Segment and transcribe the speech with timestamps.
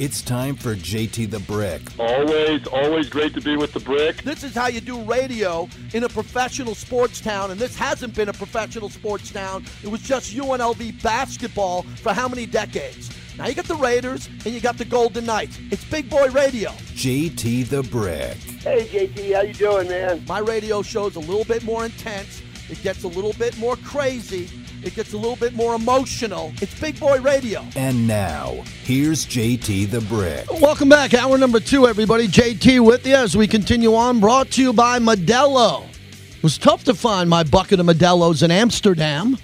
[0.00, 1.82] It's time for JT the Brick.
[1.98, 4.22] Always, always great to be with the Brick.
[4.22, 8.28] This is how you do radio in a professional sports town, and this hasn't been
[8.28, 9.64] a professional sports town.
[9.82, 13.10] It was just UNLV basketball for how many decades?
[13.38, 15.58] Now you got the Raiders and you got the Golden Knights.
[15.72, 16.70] It's big boy radio.
[16.70, 18.36] JT the Brick.
[18.62, 20.24] Hey JT, how you doing, man?
[20.28, 22.40] My radio show's a little bit more intense.
[22.70, 24.48] It gets a little bit more crazy.
[24.84, 26.52] It gets a little bit more emotional.
[26.62, 27.64] It's big boy radio.
[27.74, 30.48] And now, here's JT the Brick.
[30.60, 31.14] Welcome back.
[31.14, 32.28] Hour number two, everybody.
[32.28, 34.20] JT with you as we continue on.
[34.20, 35.84] Brought to you by Modelo.
[35.88, 39.36] It was tough to find my bucket of Modelo's in Amsterdam,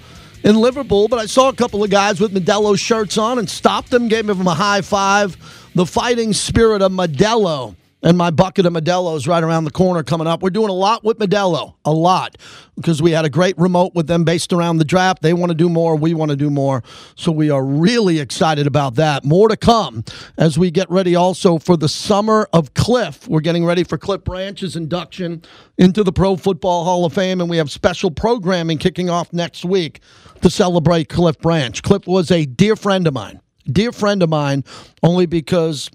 [0.43, 3.89] in Liverpool, but I saw a couple of guys with Modelo shirts on and stopped
[3.89, 5.35] them, gave them a high five.
[5.75, 10.03] The fighting spirit of Modelo and my bucket of Modelo is right around the corner
[10.03, 10.43] coming up.
[10.43, 12.37] We're doing a lot with Modelo, a lot,
[12.75, 15.23] because we had a great remote with them based around the draft.
[15.23, 16.83] They want to do more, we want to do more.
[17.15, 19.25] So we are really excited about that.
[19.25, 20.03] More to come
[20.37, 23.27] as we get ready also for the summer of Cliff.
[23.27, 25.41] We're getting ready for Cliff Branch's induction
[25.79, 29.65] into the Pro Football Hall of Fame, and we have special programming kicking off next
[29.65, 29.99] week
[30.41, 31.81] to celebrate Cliff Branch.
[31.81, 34.63] Cliff was a dear friend of mine, dear friend of mine,
[35.01, 35.89] only because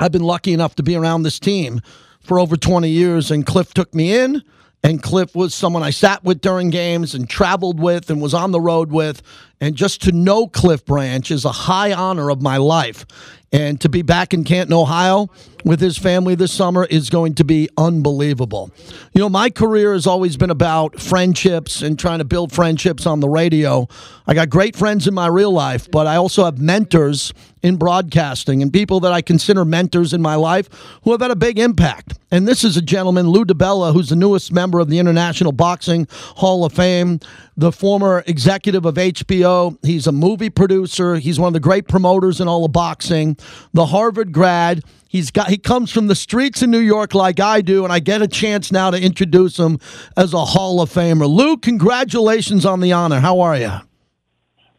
[0.00, 1.80] I've been lucky enough to be around this team
[2.22, 4.42] for over 20 years, and Cliff took me in.
[4.82, 8.50] And Cliff was someone I sat with during games and traveled with and was on
[8.50, 9.20] the road with.
[9.60, 13.04] And just to know Cliff Branch is a high honor of my life.
[13.52, 15.28] And to be back in Canton, Ohio
[15.64, 18.70] with his family this summer is going to be unbelievable.
[19.12, 23.20] You know, my career has always been about friendships and trying to build friendships on
[23.20, 23.88] the radio.
[24.26, 28.62] I got great friends in my real life, but I also have mentors in broadcasting
[28.62, 30.68] and people that I consider mentors in my life
[31.02, 32.14] who have had a big impact.
[32.30, 36.06] And this is a gentleman, Lou DiBella, who's the newest member of the International Boxing
[36.10, 37.20] Hall of Fame,
[37.56, 39.76] the former executive of HBO.
[39.84, 41.16] He's a movie producer.
[41.16, 43.36] He's one of the great promoters in all of boxing.
[43.74, 44.82] The Harvard grad.
[45.10, 47.98] He's got he comes from the streets in New York like I do, and I
[47.98, 49.80] get a chance now to introduce him
[50.16, 51.28] as a Hall of Famer.
[51.28, 53.18] Lou, congratulations on the honor.
[53.18, 53.72] How are you?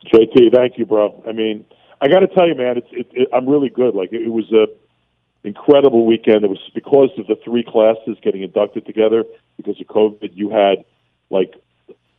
[0.05, 1.21] JT, thank you, bro.
[1.27, 1.65] I mean,
[1.99, 3.93] I got to tell you, man, it's it, it, I'm really good.
[3.93, 4.67] Like it, it was a
[5.45, 6.45] incredible weekend.
[6.45, 9.25] It was because of the three classes getting inducted together
[9.57, 10.29] because of COVID.
[10.33, 10.85] You had
[11.29, 11.55] like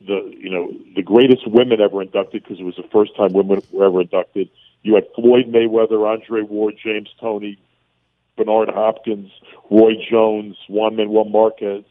[0.07, 3.63] the you know the greatest women ever inducted because it was the first time women
[3.73, 4.51] were ever inducted.
[4.83, 7.59] You had Floyd Mayweather, Andre Ward, James Toney,
[8.37, 9.31] Bernard Hopkins,
[9.71, 11.85] Roy Jones, Juan Manuel Marquez,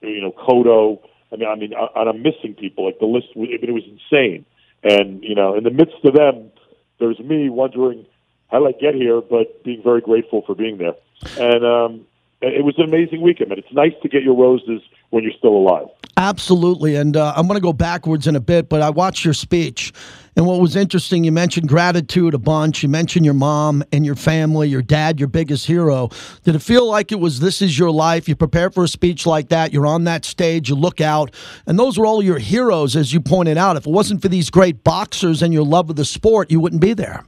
[0.00, 1.00] you know Cotto.
[1.32, 2.86] I mean, I mean, and I'm missing people.
[2.86, 4.44] Like the list, I mean, it was insane.
[4.82, 6.50] And you know, in the midst of them,
[6.98, 8.06] there's me wondering
[8.50, 10.94] how did I get here, but being very grateful for being there.
[11.38, 12.06] And um,
[12.42, 15.56] it was an amazing weekend, and it's nice to get your roses when you're still
[15.56, 15.86] alive.
[16.16, 19.34] Absolutely, and uh, I'm going to go backwards in a bit, but I watched your
[19.34, 19.92] speech,
[20.34, 22.82] and what was interesting, you mentioned gratitude a bunch.
[22.82, 26.08] You mentioned your mom and your family, your dad, your biggest hero.
[26.42, 28.28] Did it feel like it was this is your life?
[28.28, 31.34] You prepare for a speech like that, you're on that stage, you look out,
[31.66, 33.76] and those were all your heroes, as you pointed out.
[33.76, 36.80] If it wasn't for these great boxers and your love of the sport, you wouldn't
[36.80, 37.24] be there.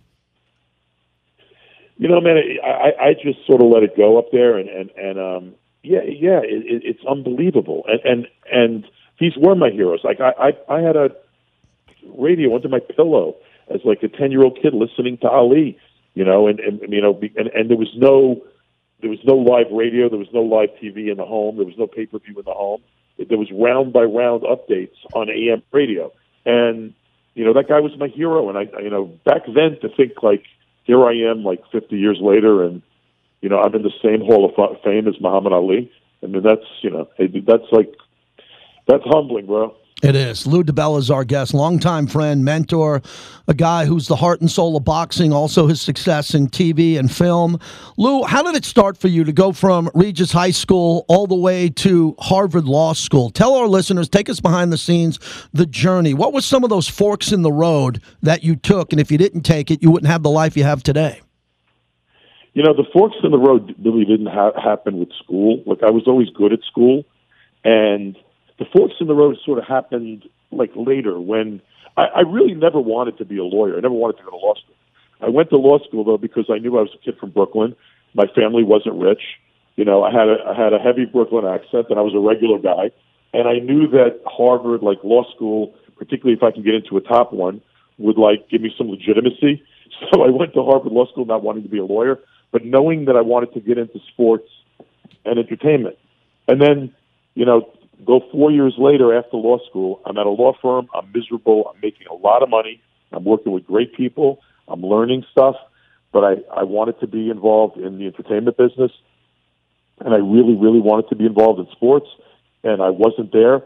[1.99, 4.91] You know, man, I, I just sort of let it go up there, and and
[4.97, 8.85] and um, yeah, yeah, it, it's unbelievable, and and and
[9.21, 10.01] these were my heroes.
[10.03, 10.33] Like I,
[10.69, 11.11] I, I had a
[12.17, 13.37] radio under my pillow
[13.73, 15.79] as like a ten year old kid listening to Ali,
[16.15, 18.43] you know, and and you know, and and there was no
[19.01, 21.77] there was no live radio, there was no live TV in the home, there was
[21.79, 22.83] no pay per view in the home.
[23.19, 26.13] There was round by round updates on AM radio,
[26.45, 26.95] and
[27.35, 28.49] you know that guy was my hero.
[28.49, 30.43] And I, you know, back then to think like
[30.85, 32.83] here I am, like 50 years later, and
[33.41, 35.93] you know I'm in the same Hall of Fame as Muhammad Ali.
[36.23, 37.95] I mean, that's you know, that's like
[38.89, 39.77] that's humbling, bro.
[40.05, 40.47] It is.
[40.47, 43.01] Lou DiBella is our guest, longtime friend, mentor,
[43.49, 47.11] a guy who's the heart and soul of boxing, also his success in TV and
[47.11, 47.59] film.
[47.97, 51.35] Lou, how did it start for you to go from Regis High School all the
[51.35, 53.31] way to Harvard Law School?
[53.31, 55.19] Tell our listeners, take us behind the scenes,
[55.55, 56.13] the journey.
[56.13, 58.93] What were some of those forks in the road that you took?
[58.93, 61.23] And if you didn't take it, you wouldn't have the life you have today.
[62.53, 65.63] You know, the forks in the road really didn't ha- happen with school.
[65.65, 67.05] Like, I was always good at school.
[67.65, 68.19] And
[68.59, 71.61] the forks in the road sort of happened like later when
[71.97, 73.77] I, I really never wanted to be a lawyer.
[73.77, 74.75] I never wanted to go to law school.
[75.21, 77.75] I went to law school though because I knew I was a kid from Brooklyn.
[78.15, 79.23] My family wasn't rich.
[79.77, 82.21] You know, I had a I had a heavy Brooklyn accent, and I was a
[82.21, 82.93] regular guy.
[83.33, 87.01] And I knew that Harvard, like law school, particularly if I can get into a
[87.01, 87.61] top one,
[87.99, 89.63] would like give me some legitimacy.
[90.13, 92.19] So I went to Harvard Law School not wanting to be a lawyer,
[92.51, 94.49] but knowing that I wanted to get into sports
[95.25, 95.97] and entertainment.
[96.49, 96.93] And then,
[97.35, 97.71] you know,
[98.05, 100.01] Go four years later after law school.
[100.07, 100.89] I'm at a law firm.
[100.95, 101.71] I'm miserable.
[101.73, 102.81] I'm making a lot of money.
[103.13, 104.41] I'm working with great people.
[104.69, 105.57] I'm learning stuff.
[106.15, 108.93] but I, I wanted to be involved in the entertainment business,
[109.99, 112.07] and I really, really wanted to be involved in sports,
[112.63, 113.63] and I wasn't there.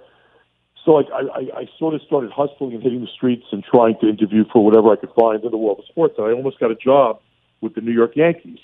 [0.85, 3.97] So like I, I, I sort of started hustling and hitting the streets and trying
[4.01, 6.59] to interview for whatever I could find in the world of sports, and I almost
[6.59, 7.21] got a job
[7.61, 8.61] with the New York Yankees.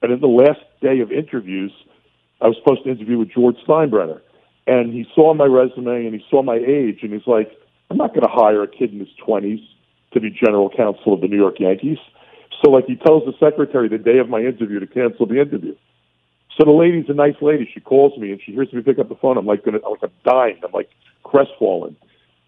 [0.00, 1.72] And in the last day of interviews,
[2.40, 4.20] I was supposed to interview with George Steinbrenner,
[4.66, 7.50] and he saw my resume and he saw my age, and he's like,
[7.90, 9.64] "I'm not going to hire a kid in his 20s
[10.12, 11.98] to be general counsel of the New York Yankees."
[12.62, 15.74] So like he tells the secretary the day of my interview to cancel the interview.
[16.58, 17.68] So the lady's a nice lady.
[17.72, 19.36] She calls me and she hears me pick up the phone.
[19.36, 20.60] I'm like gonna, I'm like I'm dying.
[20.64, 20.90] I'm like
[21.22, 21.96] crestfallen.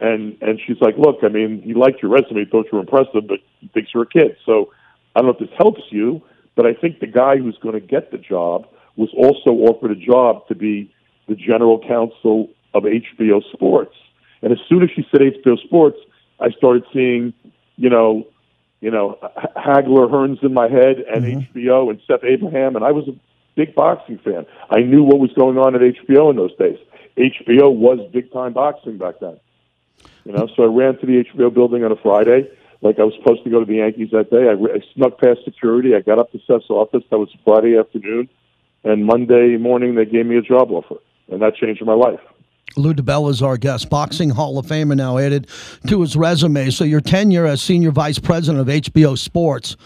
[0.00, 3.28] And and she's like, look, I mean, he liked your resume, thought you were impressive,
[3.28, 4.36] but he thinks you're a kid.
[4.46, 4.72] So
[5.14, 6.22] I don't know if this helps you,
[6.56, 8.66] but I think the guy who's going to get the job
[8.96, 10.92] was also offered a job to be
[11.28, 13.94] the general counsel of HBO Sports.
[14.42, 15.98] And as soon as she said HBO Sports,
[16.40, 17.32] I started seeing,
[17.76, 18.26] you know,
[18.80, 19.18] you know,
[19.56, 21.58] Hagler, Hearns in my head, and mm-hmm.
[21.58, 23.12] HBO and Seth Abraham, and I was a
[23.56, 24.46] big boxing fan.
[24.70, 26.78] I knew what was going on at HBO in those days.
[27.16, 29.38] HBO was big time boxing back then.
[30.24, 32.48] You know, so I ran to the HBO building on a Friday,
[32.82, 34.48] like I was supposed to go to the Yankees that day.
[34.48, 35.96] I, I snuck past security.
[35.96, 37.02] I got up to Seth's office.
[37.10, 38.28] That was Friday afternoon,
[38.84, 40.96] and Monday morning they gave me a job offer,
[41.30, 42.20] and that changed my life.
[42.76, 45.48] Lou DiBella is our guest, boxing Hall of Famer now added
[45.88, 46.70] to his resume.
[46.70, 49.76] So your tenure as senior vice president of HBO Sports,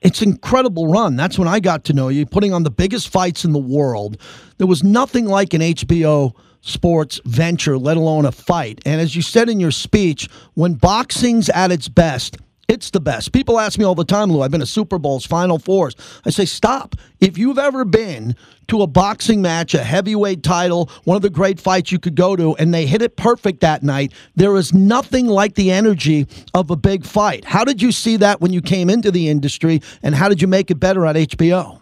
[0.00, 1.16] it's incredible run.
[1.16, 4.20] That's when I got to know you, putting on the biggest fights in the world.
[4.58, 8.80] There was nothing like an HBO sports venture, let alone a fight.
[8.84, 12.36] And as you said in your speech, when boxing's at its best,
[12.68, 13.32] it's the best.
[13.32, 15.96] People ask me all the time, Lou, I've been to Super Bowls, Final Fours.
[16.26, 16.94] I say, stop.
[17.18, 18.36] If you've ever been
[18.68, 22.36] to a boxing match, a heavyweight title, one of the great fights you could go
[22.36, 26.70] to, and they hit it perfect that night, there is nothing like the energy of
[26.70, 27.46] a big fight.
[27.46, 30.46] How did you see that when you came into the industry, and how did you
[30.46, 31.80] make it better at HBO?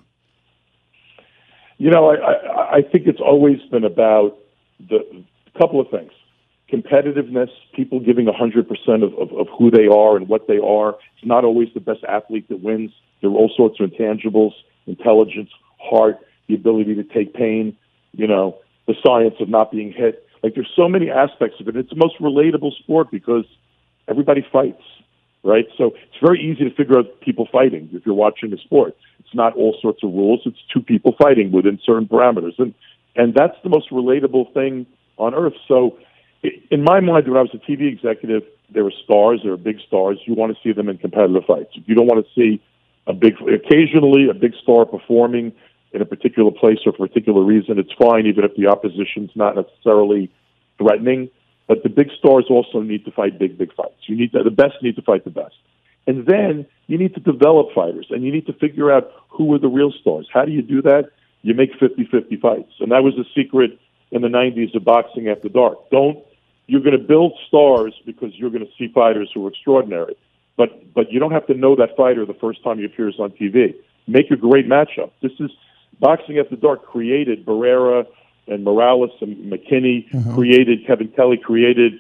[1.79, 4.39] You know, I, I, I think it's always been about
[4.89, 5.25] the
[5.59, 6.13] couple of things
[6.73, 10.91] competitiveness, people giving 100% of, of, of who they are and what they are.
[11.17, 12.91] It's not always the best athlete that wins.
[13.21, 14.53] There are all sorts of intangibles,
[14.87, 16.19] intelligence, heart,
[16.49, 17.77] the ability to take pain,
[18.13, 20.27] you know, the science of not being hit.
[20.43, 21.77] Like there's so many aspects of it.
[21.77, 23.45] It's the most relatable sport because
[24.09, 24.83] everybody fights,
[25.43, 25.67] right?
[25.77, 28.97] So it's very easy to figure out people fighting if you're watching the sport.
[29.21, 30.41] It's not all sorts of rules.
[30.47, 32.59] It's two people fighting within certain parameters.
[32.59, 32.75] And
[33.17, 34.87] and that's the most relatable thing
[35.17, 35.55] on earth.
[35.67, 35.99] So
[36.43, 39.79] in my mind, when I was a TV executive, there were stars, there were big
[39.87, 40.19] stars.
[40.25, 41.71] You want to see them in competitive fights.
[41.75, 42.63] You don't want to see
[43.07, 45.53] a big, occasionally a big star performing
[45.93, 49.31] in a particular place or for a particular reason, it's fine, even if the opposition's
[49.35, 50.31] not necessarily
[50.79, 51.31] threatening.
[51.69, 54.03] But the big stars also need to fight big, big fights.
[54.07, 55.55] You need to, the best need to fight the best.
[56.07, 59.59] And then you need to develop fighters and you need to figure out who are
[59.59, 60.29] the real stars.
[60.33, 61.11] How do you do that?
[61.43, 62.73] You make 50-50 fights.
[62.79, 63.79] And that was the secret
[64.11, 65.91] in the 90s of boxing after dark.
[65.91, 66.19] Don't
[66.67, 70.17] you're going to build stars because you're going to see fighters who are extraordinary.
[70.57, 73.31] But but you don't have to know that fighter the first time he appears on
[73.31, 73.75] TV.
[74.09, 75.11] Make a great matchup.
[75.23, 75.51] This is
[76.01, 78.07] boxing after dark created Barrera
[78.49, 80.35] and Morales and McKinney mm-hmm.
[80.35, 81.95] created Kevin Kelly created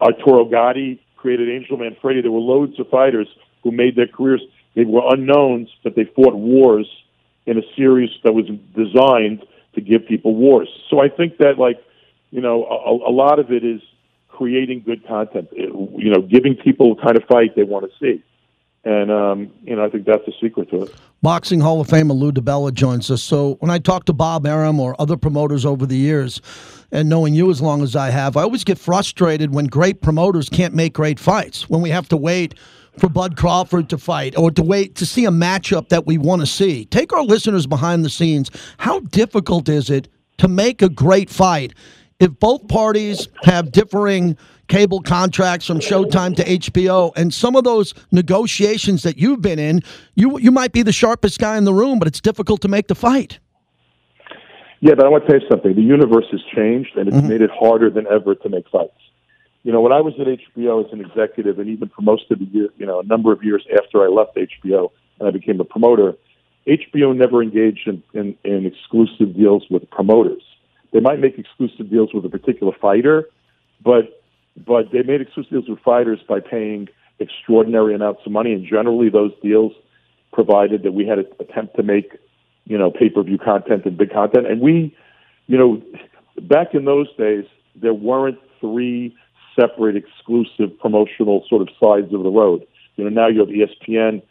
[0.00, 2.20] Arturo Gatti created Angel Manfredy.
[2.20, 3.28] There were loads of fighters
[3.62, 4.42] who made their careers.
[4.74, 6.88] They were unknowns, but they fought wars
[7.46, 10.68] in a series that was designed to give people wars.
[10.90, 11.82] So I think that like
[12.30, 13.80] you know a, a lot of it is
[14.32, 18.22] creating good content, you know, giving people the kind of fight they want to see.
[18.84, 20.94] And, um, you know, I think that's the secret to it.
[21.22, 23.22] Boxing Hall of Famer Lou DiBella joins us.
[23.22, 26.40] So when I talk to Bob Arum or other promoters over the years,
[26.90, 30.48] and knowing you as long as I have, I always get frustrated when great promoters
[30.48, 32.56] can't make great fights, when we have to wait
[32.98, 36.40] for Bud Crawford to fight or to wait to see a matchup that we want
[36.40, 36.84] to see.
[36.86, 38.50] Take our listeners behind the scenes.
[38.78, 40.08] How difficult is it
[40.38, 41.74] to make a great fight
[42.20, 44.36] if both parties have differing
[44.68, 49.82] cable contracts from Showtime to HBO, and some of those negotiations that you've been in,
[50.14, 52.86] you you might be the sharpest guy in the room, but it's difficult to make
[52.86, 53.40] the fight.
[54.80, 55.74] Yeah, but I want to tell you something.
[55.74, 57.28] The universe has changed, and it's mm-hmm.
[57.28, 58.98] made it harder than ever to make fights.
[59.64, 62.38] You know, when I was at HBO as an executive, and even for most of
[62.40, 65.60] the year, you know, a number of years after I left HBO and I became
[65.60, 66.14] a promoter,
[66.66, 70.42] HBO never engaged in, in, in exclusive deals with promoters.
[70.92, 73.28] They might make exclusive deals with a particular fighter,
[73.82, 74.18] but
[74.66, 76.88] but they made exclusive deals with fighters by paying
[77.18, 79.72] extraordinary amounts of money, and generally those deals
[80.32, 82.18] provided that we had to attempt to make
[82.66, 84.94] you know pay per view content and big content, and we
[85.46, 85.82] you know
[86.42, 89.14] back in those days there weren't three
[89.58, 92.66] separate exclusive promotional sort of sides of the road.
[92.96, 94.22] You know now you have ESPN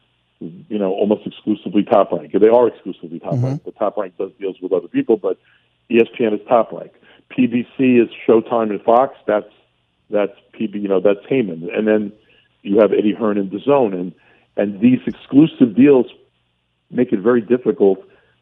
[0.42, 2.34] you know, almost exclusively top rank.
[2.34, 3.46] They are exclusively top mm-hmm.
[3.46, 3.64] rank.
[3.64, 5.38] The top rank does deals with other people, but
[5.92, 6.92] ESPN is top rank.
[7.38, 9.16] PBC is Showtime and Fox.
[9.28, 9.52] That's
[10.10, 10.82] that's PB.
[10.82, 12.12] You know, that's Haymon, and then
[12.64, 14.14] you have Eddie Hearn and DAZN, and
[14.58, 16.08] and these exclusive deals
[16.90, 18.00] make it very difficult.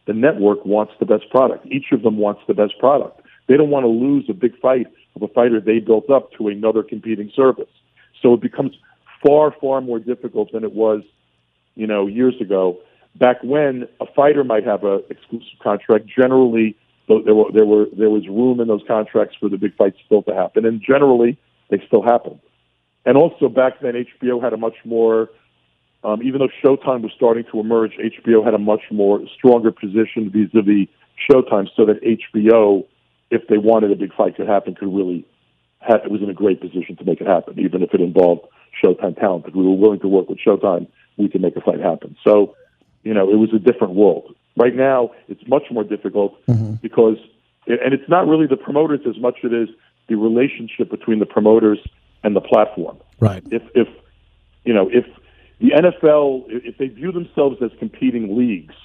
[0.07, 1.67] The network wants the best product.
[1.67, 3.21] Each of them wants the best product.
[3.47, 4.87] They don't want to lose a big fight
[5.21, 7.69] of a fighter they built up to another competing service.
[8.21, 8.75] So it becomes
[9.25, 11.01] far, far more difficult than it was,
[11.75, 12.79] you know, years ago.
[13.15, 18.09] Back when a fighter might have a exclusive contract, generally there were there were there
[18.09, 21.37] was room in those contracts for the big fights still to happen, and generally
[21.69, 22.39] they still happened.
[23.05, 25.29] And also back then, HBO had a much more
[26.03, 30.29] um, even though Showtime was starting to emerge, HBO had a much more stronger position
[30.29, 30.87] vis-a-vis
[31.29, 32.85] Showtime, so that HBO,
[33.31, 35.25] if they wanted a big fight to happen, could really
[35.87, 38.41] it was in a great position to make it happen, even if it involved
[38.83, 39.45] Showtime talent.
[39.47, 42.15] If we were willing to work with Showtime, we could make a fight happen.
[42.23, 42.55] So,
[43.03, 44.35] you know, it was a different world.
[44.57, 46.73] Right now, it's much more difficult mm-hmm.
[46.75, 47.17] because,
[47.65, 49.69] and it's not really the promoters as much as it is
[50.09, 51.79] the relationship between the promoters
[52.23, 53.43] and the platform Right.
[53.51, 53.87] if if
[54.63, 55.05] you know if
[55.59, 58.75] the NFL if they view themselves as competing leagues,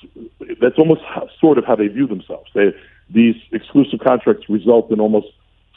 [0.61, 2.51] that's almost how, sort of how they view themselves.
[2.55, 2.73] They,
[3.15, 5.29] these exclusive contracts result in almost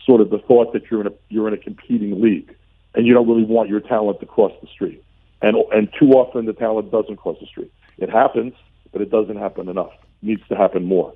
[0.05, 2.53] sort of the thought that you're in a you're in a competing league,
[2.95, 5.03] and you don't really want your talent to cross the street.
[5.41, 7.71] And and too often the talent doesn't cross the street.
[7.97, 8.53] It happens,
[8.91, 9.91] but it doesn't happen enough.
[10.23, 11.13] It needs to happen more.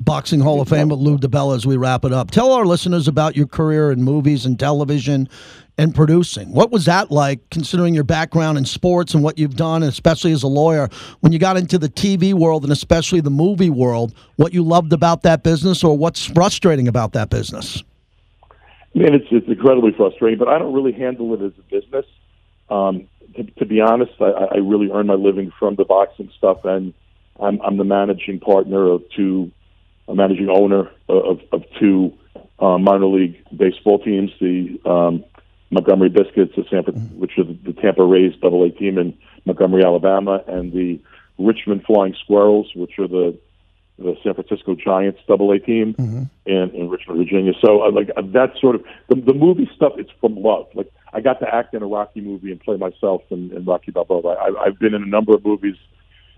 [0.00, 2.30] Boxing Hall of Fame with Lou DiBella as we wrap it up.
[2.30, 5.28] Tell our listeners about your career in movies and television
[5.78, 6.52] and producing.
[6.52, 10.42] What was that like, considering your background in sports and what you've done, especially as
[10.42, 10.88] a lawyer,
[11.20, 14.14] when you got into the TV world and especially the movie world?
[14.36, 17.82] What you loved about that business or what's frustrating about that business?
[18.94, 22.06] Man, it's it's incredibly frustrating, but I don't really handle it as a business.
[22.68, 26.64] Um, to, to be honest, I, I really earn my living from the boxing stuff,
[26.64, 26.92] and
[27.38, 29.50] I'm, I'm the managing partner of two,
[30.10, 32.12] a managing owner of, of two
[32.58, 35.24] uh, minor league baseball teams, the um,
[35.70, 36.82] Montgomery Biscuits, the San,
[37.16, 41.00] which are the, Tampa Rays Double A team in Montgomery, Alabama, and the
[41.38, 43.38] Richmond Flying Squirrels, which are the
[43.98, 45.94] the San Francisco Giants Double A team
[46.46, 47.52] in, in Richmond, Virginia.
[47.62, 49.92] So uh, like uh, that's sort of the, the movie stuff.
[49.96, 50.68] It's from love.
[50.74, 53.90] Like I got to act in a Rocky movie and play myself in, in Rocky
[53.90, 54.34] Balboa.
[54.34, 55.76] I, I've been in a number of movies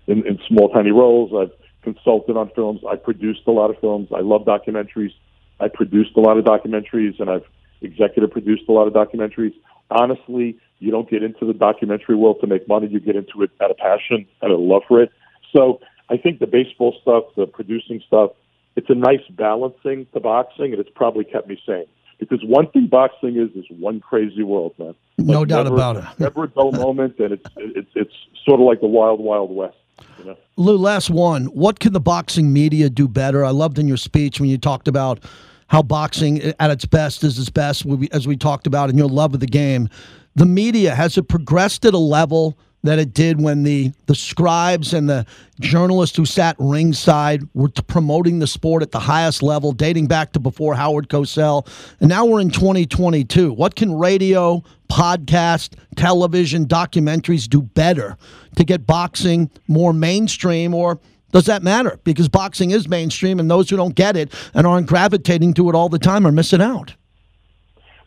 [0.07, 1.31] in, in small, tiny roles.
[1.33, 2.81] I've consulted on films.
[2.89, 4.09] I produced a lot of films.
[4.15, 5.11] I love documentaries.
[5.59, 7.45] I produced a lot of documentaries, and I've
[7.81, 9.53] executive produced a lot of documentaries.
[9.91, 12.87] Honestly, you don't get into the documentary world to make money.
[12.87, 15.11] You get into it out of passion and a love for it.
[15.55, 18.31] So I think the baseball stuff, the producing stuff,
[18.75, 21.85] it's a nice balancing to boxing, and it's probably kept me sane.
[22.19, 24.95] Because one thing boxing is is one crazy world, man.
[25.17, 26.03] No doubt never- about it.
[26.19, 28.13] Never a dull moment, and it's it's it's
[28.45, 29.77] sort of like the wild, wild west.
[30.23, 30.37] You?
[30.57, 31.45] Lou, last one.
[31.45, 33.43] What can the boxing media do better?
[33.43, 35.23] I loved in your speech when you talked about
[35.67, 39.33] how boxing at its best is its best, as we talked about, and your love
[39.33, 39.89] of the game.
[40.35, 44.93] The media, has it progressed at a level that it did when the, the scribes
[44.93, 45.25] and the
[45.59, 50.39] journalists who sat ringside were promoting the sport at the highest level, dating back to
[50.39, 51.67] before Howard Cosell?
[52.01, 53.53] And now we're in 2022.
[53.53, 58.17] What can radio, podcast, television, documentaries do better
[58.57, 60.99] to get boxing more mainstream or
[61.31, 61.99] does that matter?
[62.03, 65.75] Because boxing is mainstream and those who don't get it and aren't gravitating to it
[65.75, 66.93] all the time are missing out.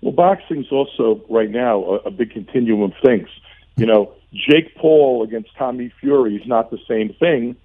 [0.00, 3.28] Well, boxing's also right now a, a big continuum of things.
[3.76, 7.56] You know, Jake Paul against Tommy Fury is not the same thing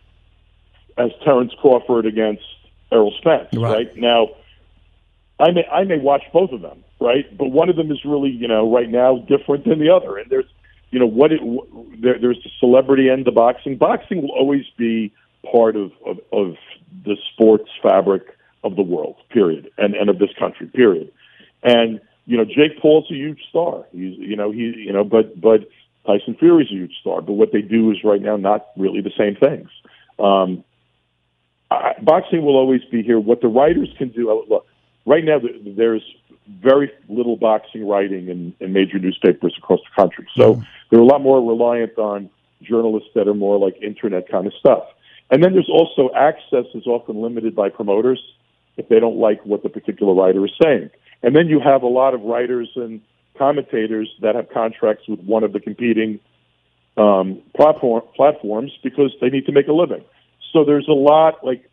[0.98, 2.44] as Terrence Crawford against
[2.92, 3.72] Errol Spence, Right.
[3.88, 3.98] right?
[3.98, 4.30] Now,
[5.40, 7.26] I may I may watch both of them, right?
[7.38, 10.18] But one of them is really, you know, right now different than the other.
[10.18, 10.46] And there's,
[10.92, 11.42] you know, what it
[12.00, 13.78] there, there's the celebrity end of boxing.
[13.78, 15.12] Boxing will always be
[15.50, 16.56] part of, of of
[17.06, 21.12] the sports fabric of the world, period, and and of this country, period.
[21.64, 23.86] And you know, Jake Paul's a huge star.
[23.92, 25.68] He's you know he you know, but but
[26.06, 27.22] Tyson Fury's a huge star.
[27.22, 29.70] But what they do is right now not really the same things.
[30.20, 30.64] Um,
[31.70, 33.20] I, boxing will always be here.
[33.20, 34.66] What the writers can do, look,
[35.06, 35.40] right now
[35.76, 36.04] there's
[36.48, 40.28] very little boxing writing in, in major newspapers across the country.
[40.36, 42.30] So they're a lot more reliant on
[42.62, 44.84] journalists that are more like internet kind of stuff.
[45.30, 48.22] And then there's also access is often limited by promoters
[48.78, 50.90] if they don't like what the particular writer is saying.
[51.24, 53.02] And then you have a lot of writers and
[53.42, 56.20] commentators that have contracts with one of the competing
[56.96, 60.04] um, platform, platforms because they need to make a living.
[60.54, 61.68] So there's a lot like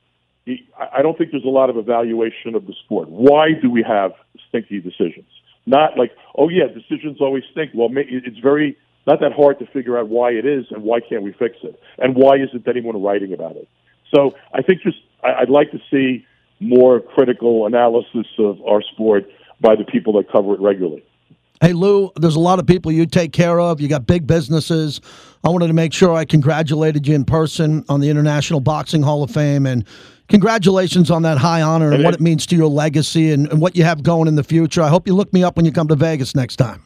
[0.94, 3.10] I don't think there's a lot of evaluation of the sport.
[3.10, 4.12] Why do we have
[4.48, 5.28] stinky decisions?
[5.66, 7.72] Not like, oh yeah, decisions always stink.
[7.74, 11.22] Well, it's very not that hard to figure out why it is and why can't
[11.22, 13.68] we fix it, and why isn't anyone writing about it.
[14.14, 16.24] So I think just I'd like to see
[16.60, 19.28] more critical analysis of our sport
[19.60, 21.04] by the people that cover it regularly.
[21.60, 23.80] Hey, Lou, there's a lot of people you take care of.
[23.80, 25.00] You got big businesses.
[25.42, 29.24] I wanted to make sure I congratulated you in person on the International Boxing Hall
[29.24, 29.66] of Fame.
[29.66, 29.84] And
[30.28, 33.76] congratulations on that high honor and what it means to your legacy and, and what
[33.76, 34.82] you have going in the future.
[34.82, 36.84] I hope you look me up when you come to Vegas next time.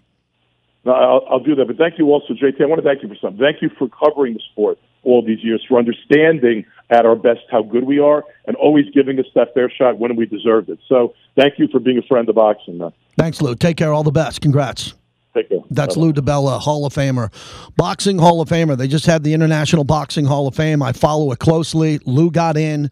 [0.85, 1.67] No, I'll, I'll do that.
[1.67, 2.63] But thank you also, JT.
[2.63, 3.41] I want to thank you for something.
[3.41, 7.63] Thank you for covering the sport all these years, for understanding at our best how
[7.63, 10.79] good we are, and always giving us that fair shot when we deserved it.
[10.89, 12.79] So thank you for being a friend of boxing.
[12.79, 12.93] Man.
[13.17, 13.55] Thanks, Lou.
[13.55, 13.93] Take care.
[13.93, 14.41] All the best.
[14.43, 14.95] Congrats.
[15.35, 15.61] Take care.
[15.71, 16.07] That's Bye-bye.
[16.07, 17.33] Lou DiBella, Hall of Famer.
[17.77, 18.77] Boxing Hall of Famer.
[18.77, 20.83] They just had the International Boxing Hall of Fame.
[20.83, 21.99] I follow it closely.
[22.05, 22.91] Lou got in.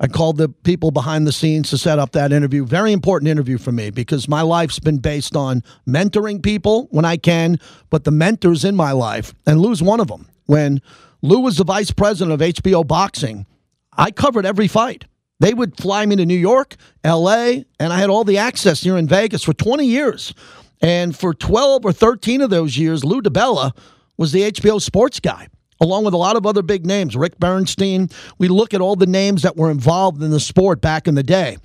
[0.00, 2.66] I called the people behind the scenes to set up that interview.
[2.66, 7.16] Very important interview for me because my life's been based on mentoring people when I
[7.16, 10.28] can, but the mentors in my life, and Lou's one of them.
[10.46, 10.82] When
[11.26, 13.46] Lou was the vice president of HBO Boxing,
[13.92, 15.06] I covered every fight.
[15.40, 18.96] They would fly me to New York, LA, and I had all the access here
[18.96, 20.32] in Vegas for 20 years.
[20.80, 23.76] And for 12 or 13 of those years, Lou DiBella
[24.16, 25.48] was the HBO sports guy,
[25.80, 27.16] along with a lot of other big names.
[27.16, 28.08] Rick Bernstein.
[28.38, 31.24] We look at all the names that were involved in the sport back in the
[31.24, 31.56] day.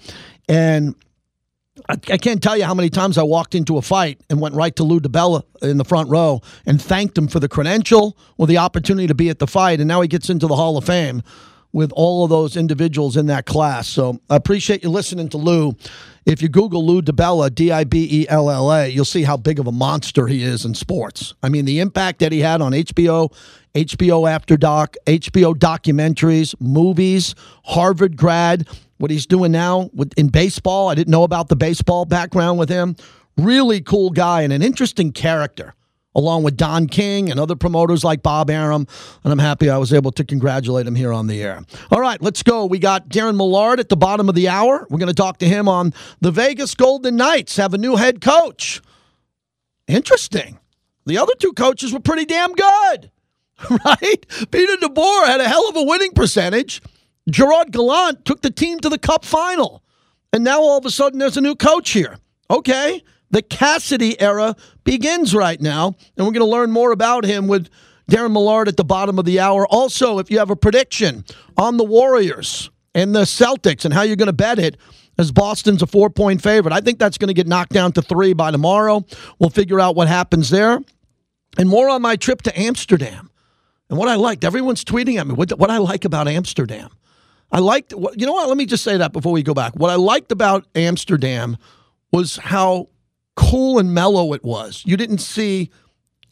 [0.49, 0.95] And
[1.87, 4.55] I, I can't tell you how many times I walked into a fight and went
[4.55, 8.47] right to Lou DiBella in the front row and thanked him for the credential or
[8.47, 9.79] the opportunity to be at the fight.
[9.79, 11.23] And now he gets into the Hall of Fame
[11.73, 13.87] with all of those individuals in that class.
[13.87, 15.73] So I appreciate you listening to Lou.
[16.25, 19.37] If you Google Lou DiBella, D I B E L L A, you'll see how
[19.37, 21.33] big of a monster he is in sports.
[21.41, 23.33] I mean, the impact that he had on HBO,
[23.73, 28.67] HBO After Dark, HBO documentaries, movies, Harvard grad,
[29.01, 30.89] what he's doing now with, in baseball.
[30.89, 32.95] I didn't know about the baseball background with him.
[33.37, 35.73] Really cool guy and an interesting character
[36.13, 38.85] along with Don King and other promoters like Bob Arum.
[39.23, 41.61] And I'm happy I was able to congratulate him here on the air.
[41.89, 42.65] All right, let's go.
[42.65, 44.85] We got Darren Millard at the bottom of the hour.
[44.89, 48.21] We're going to talk to him on the Vegas Golden Knights have a new head
[48.21, 48.81] coach.
[49.87, 50.59] Interesting.
[51.05, 53.11] The other two coaches were pretty damn good,
[53.85, 54.25] right?
[54.51, 56.81] Peter DeBoer had a hell of a winning percentage.
[57.29, 59.83] Gerard Gallant took the team to the cup final.
[60.33, 62.17] And now all of a sudden there's a new coach here.
[62.49, 63.03] Okay.
[63.31, 67.69] The Cassidy era begins right now, and we're going to learn more about him with
[68.09, 69.65] Darren Millard at the bottom of the hour.
[69.67, 71.23] Also, if you have a prediction
[71.55, 74.75] on the Warriors and the Celtics and how you're going to bet it,
[75.17, 78.01] as Boston's a four point favorite, I think that's going to get knocked down to
[78.01, 79.05] three by tomorrow.
[79.39, 80.79] We'll figure out what happens there.
[81.57, 83.29] And more on my trip to Amsterdam.
[83.89, 86.89] And what I liked, everyone's tweeting at me what, what I like about Amsterdam.
[87.51, 88.47] I liked, you know what?
[88.47, 89.73] Let me just say that before we go back.
[89.75, 91.57] What I liked about Amsterdam
[92.11, 92.87] was how
[93.35, 94.83] cool and mellow it was.
[94.85, 95.69] You didn't see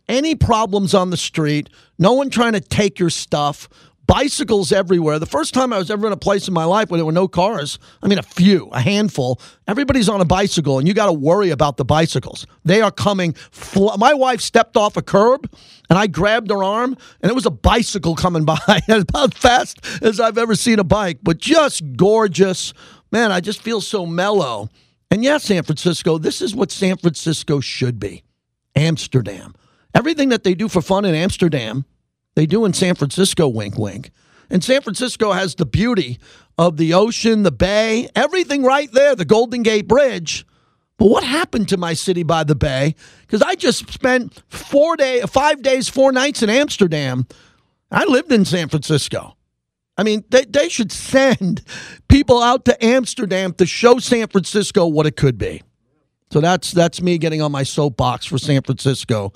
[0.08, 3.70] any problems on the street, no one trying to take your stuff,
[4.10, 5.20] bicycles everywhere.
[5.20, 7.12] The first time I was ever in a place in my life where there were
[7.12, 11.06] no cars, I mean, a few, a handful, everybody's on a bicycle, and you got
[11.06, 12.48] to worry about the bicycles.
[12.66, 13.34] They are coming.
[13.52, 15.48] Fl- my wife stepped off a curb,
[15.92, 20.20] and I grabbed her arm, and it was a bicycle coming by about fast as
[20.20, 22.74] I've ever seen a bike, but just gorgeous.
[23.12, 24.70] Man, I just feel so mellow.
[25.12, 28.24] And yes, San Francisco, this is what San Francisco should be
[28.76, 29.54] Amsterdam.
[29.94, 31.86] Everything that they do for fun in Amsterdam,
[32.40, 34.12] they do in San Francisco, wink, wink.
[34.50, 36.20] And San Francisco has the beauty
[36.58, 40.46] of the ocean, the bay, everything right there, the Golden Gate Bridge.
[40.98, 42.96] But what happened to my city by the bay?
[43.28, 47.28] Because I just spent four day, five days, four nights in Amsterdam.
[47.92, 49.36] I lived in San Francisco.
[49.98, 51.62] I mean, they, they should send
[52.08, 55.62] people out to Amsterdam to show San Francisco what it could be.
[56.32, 59.34] So that's that's me getting on my soapbox for San Francisco,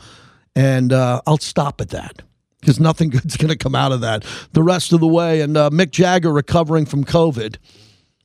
[0.56, 2.22] and uh, I'll stop at that
[2.64, 5.42] because nothing good's going to come out of that the rest of the way.
[5.42, 7.58] And uh, Mick Jagger recovering from COVID.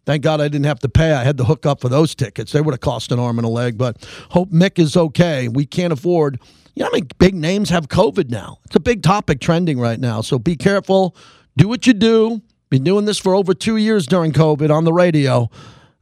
[0.06, 1.12] Thank God I didn't have to pay.
[1.12, 2.52] I had to hook up for those tickets.
[2.52, 5.48] They would have cost an arm and a leg, but hope Mick is okay.
[5.48, 6.40] We can't afford.
[6.74, 8.58] You know how many big names have COVID now?
[8.64, 10.22] It's a big topic trending right now.
[10.22, 11.14] So be careful
[11.58, 12.40] do what you do.
[12.70, 15.50] Been doing this for over two years during COVID on the radio.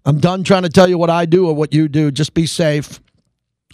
[0.05, 2.11] I'm done trying to tell you what I do or what you do.
[2.11, 3.01] Just be safe.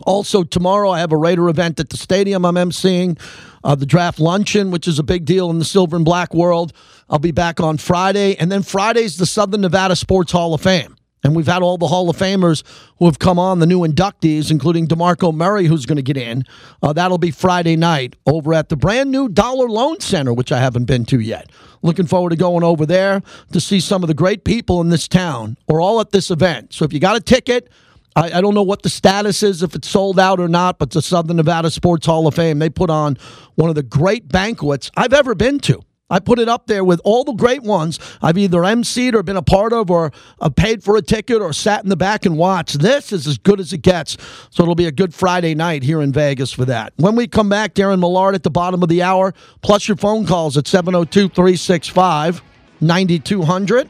[0.07, 3.18] Also, tomorrow I have a Raider event at the stadium I'm emceeing,
[3.64, 6.72] uh, the draft luncheon, which is a big deal in the silver and black world.
[7.09, 8.37] I'll be back on Friday.
[8.37, 10.96] And then Friday's the Southern Nevada Sports Hall of Fame.
[11.25, 12.64] And we've had all the Hall of Famers
[12.98, 16.42] who have come on, the new inductees, including DeMarco Murray, who's going to get in.
[16.83, 20.59] Uh, that'll be Friday night over at the brand new Dollar Loan Center, which I
[20.59, 21.51] haven't been to yet.
[21.83, 23.22] Looking forward to going over there
[23.53, 26.72] to see some of the great people in this town or all at this event.
[26.72, 27.68] So if you got a ticket
[28.14, 30.90] I, I, don't know what the status is, if it's sold out or not, but
[30.90, 33.16] the Southern Nevada Sports Hall of Fame, they put on
[33.55, 35.83] one of the great banquets I've ever been to.
[36.12, 39.38] I put it up there with all the great ones I've either emceed or been
[39.38, 42.37] a part of or uh, paid for a ticket or sat in the back and
[42.37, 42.81] watched.
[42.81, 44.18] This is as good as it gets.
[44.51, 46.92] So it'll be a good Friday night here in Vegas for that.
[46.96, 50.27] When we come back, Darren Millard at the bottom of the hour, plus your phone
[50.27, 52.42] calls at 702 365
[52.83, 53.88] 9200.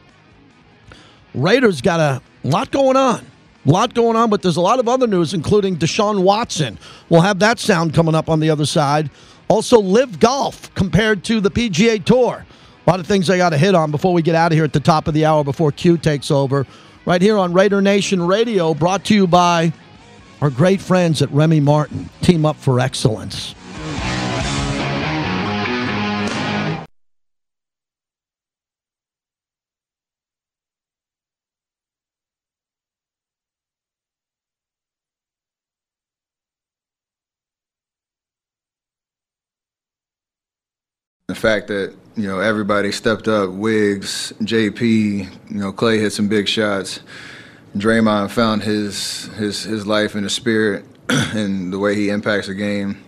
[1.35, 3.27] Raiders got a lot going on.
[3.65, 6.79] A lot going on, but there's a lot of other news, including Deshaun Watson.
[7.09, 9.09] We'll have that sound coming up on the other side.
[9.49, 12.45] Also, LIV Golf compared to the PGA Tour.
[12.85, 14.65] A lot of things I got to hit on before we get out of here
[14.65, 16.67] at the top of the hour before Q takes over.
[17.07, 19.73] Right here on Raider Nation Radio, brought to you by
[20.41, 22.09] our great friends at Remy Martin.
[22.21, 23.55] Team up for excellence.
[41.33, 46.29] The fact that you know everybody stepped up, Wiggs, JP, you know Clay hit some
[46.29, 47.01] big shots.
[47.75, 52.55] Draymond found his his his life and his spirit and the way he impacts the
[52.55, 53.03] game.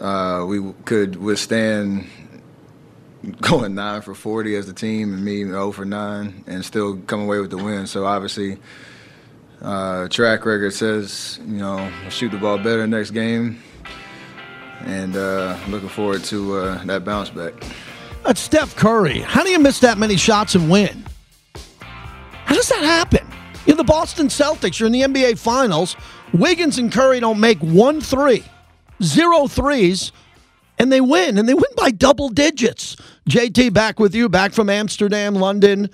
[0.00, 2.08] Uh, we could withstand
[3.40, 7.20] going nine for 40 as a team and me 0 for 9 and still come
[7.20, 7.86] away with the win.
[7.86, 8.58] So obviously,
[9.62, 13.62] uh, track record says, you know, shoot the ball better next game
[14.80, 17.54] and uh, looking forward to uh, that bounce back.
[18.24, 19.20] That's Steph Curry.
[19.20, 21.04] How do you miss that many shots and win?
[21.80, 23.26] How does that happen?
[23.66, 24.78] You're the Boston Celtics.
[24.78, 25.96] You're in the NBA Finals.
[26.32, 28.44] Wiggins and Curry don't make one three,
[29.02, 30.12] zero threes,
[30.78, 32.96] and they win, and they win by double digits.
[33.28, 35.90] JT back with you, back from Amsterdam, London,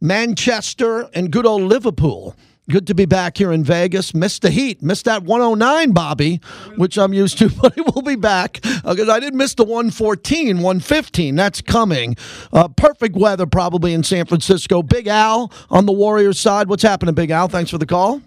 [0.00, 2.36] Manchester, and good old Liverpool.
[2.68, 4.12] Good to be back here in Vegas.
[4.12, 4.82] Missed the heat.
[4.82, 6.40] Missed that 109, Bobby,
[6.76, 10.56] which I'm used to, but we'll be back because uh, I didn't miss the 114,
[10.56, 11.36] 115.
[11.36, 12.16] That's coming.
[12.52, 14.82] Uh, perfect weather probably in San Francisco.
[14.82, 16.68] Big Al on the Warriors side.
[16.68, 17.46] What's happening, Big Al?
[17.46, 18.20] Thanks for the call.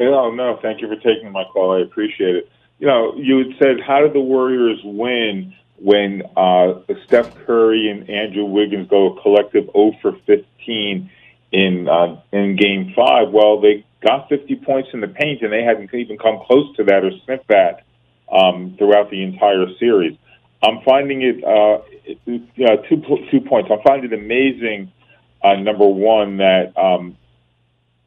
[0.00, 1.78] No, no, thank you for taking my call.
[1.78, 2.50] I appreciate it.
[2.80, 8.10] You know, you had said, how did the Warriors win when uh, Steph Curry and
[8.10, 11.08] Andrew Wiggins go a collective 0 for 15
[11.52, 13.30] in uh, in Game Five.
[13.30, 16.84] Well, they got 50 points in the paint, and they hadn't even come close to
[16.84, 17.84] that or sniffed that
[18.30, 20.16] um, throughout the entire series.
[20.62, 23.70] I'm finding it, uh, it two two points.
[23.70, 24.92] I'm finding it amazing.
[25.42, 27.16] Uh, number one, that um,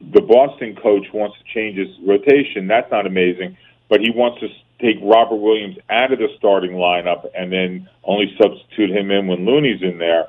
[0.00, 2.66] the Boston coach wants to change his rotation.
[2.66, 3.56] That's not amazing,
[3.88, 4.48] but he wants to
[4.80, 9.44] take Robert Williams out of the starting lineup and then only substitute him in when
[9.44, 10.28] Looney's in there.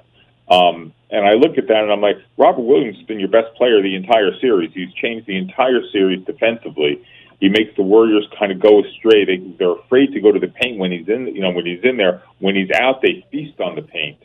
[0.52, 3.56] Um, and I look at that and I'm like, Robert Williams has been your best
[3.56, 4.72] player the entire series.
[4.74, 7.02] He's changed the entire series defensively.
[7.40, 9.26] He makes the Warriors kind of go astray.
[9.26, 11.84] They, they're afraid to go to the paint when he's in, you know, when he's
[11.84, 12.24] in there.
[12.40, 14.20] When he's out, they feast on the paint.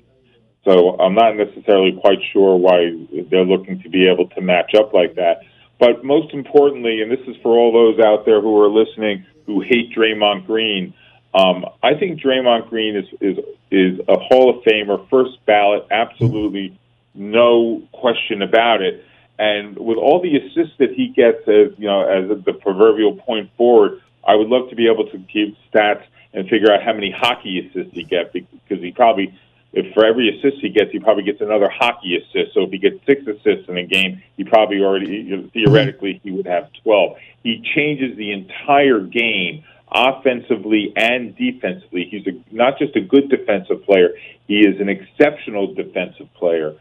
[0.64, 2.90] So I'm not necessarily quite sure why
[3.30, 5.42] they're looking to be able to match up like that.
[5.78, 9.60] But most importantly, and this is for all those out there who are listening who
[9.60, 10.92] hate Draymond Green,
[11.34, 13.38] um, I think Draymond Green is is
[13.70, 16.78] is a Hall of Famer, first ballot, absolutely
[17.14, 19.04] no question about it.
[19.38, 23.50] And with all the assists that he gets as you know as the proverbial point
[23.56, 27.10] forward, I would love to be able to keep stats and figure out how many
[27.10, 29.34] hockey assists he gets because he probably
[29.72, 32.54] if for every assist he gets, he probably gets another hockey assist.
[32.54, 36.46] So if he gets six assists in a game, he probably already theoretically he would
[36.46, 37.18] have twelve.
[37.42, 42.08] He changes the entire game offensively and defensively.
[42.10, 44.10] He's a, not just a good defensive player,
[44.46, 46.74] he is an exceptional defensive player.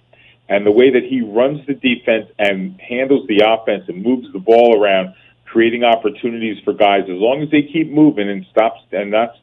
[0.48, 4.40] And the way that he runs the defense and handles the offense and moves the
[4.40, 5.16] ball around,
[5.46, 9.36] creating opportunities for guys, as long as they keep moving and stop and not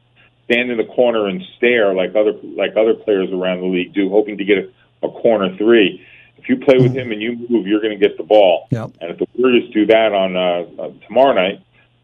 [0.45, 4.11] stand in the corner and stare like other like other players around the league do,
[4.11, 6.05] hoping to get a, a corner three.
[6.39, 8.67] If you play with him and you move, you're going to get the ball.
[8.71, 8.93] Yep.
[9.01, 11.63] And if the Warriors do that on uh, uh, tomorrow night,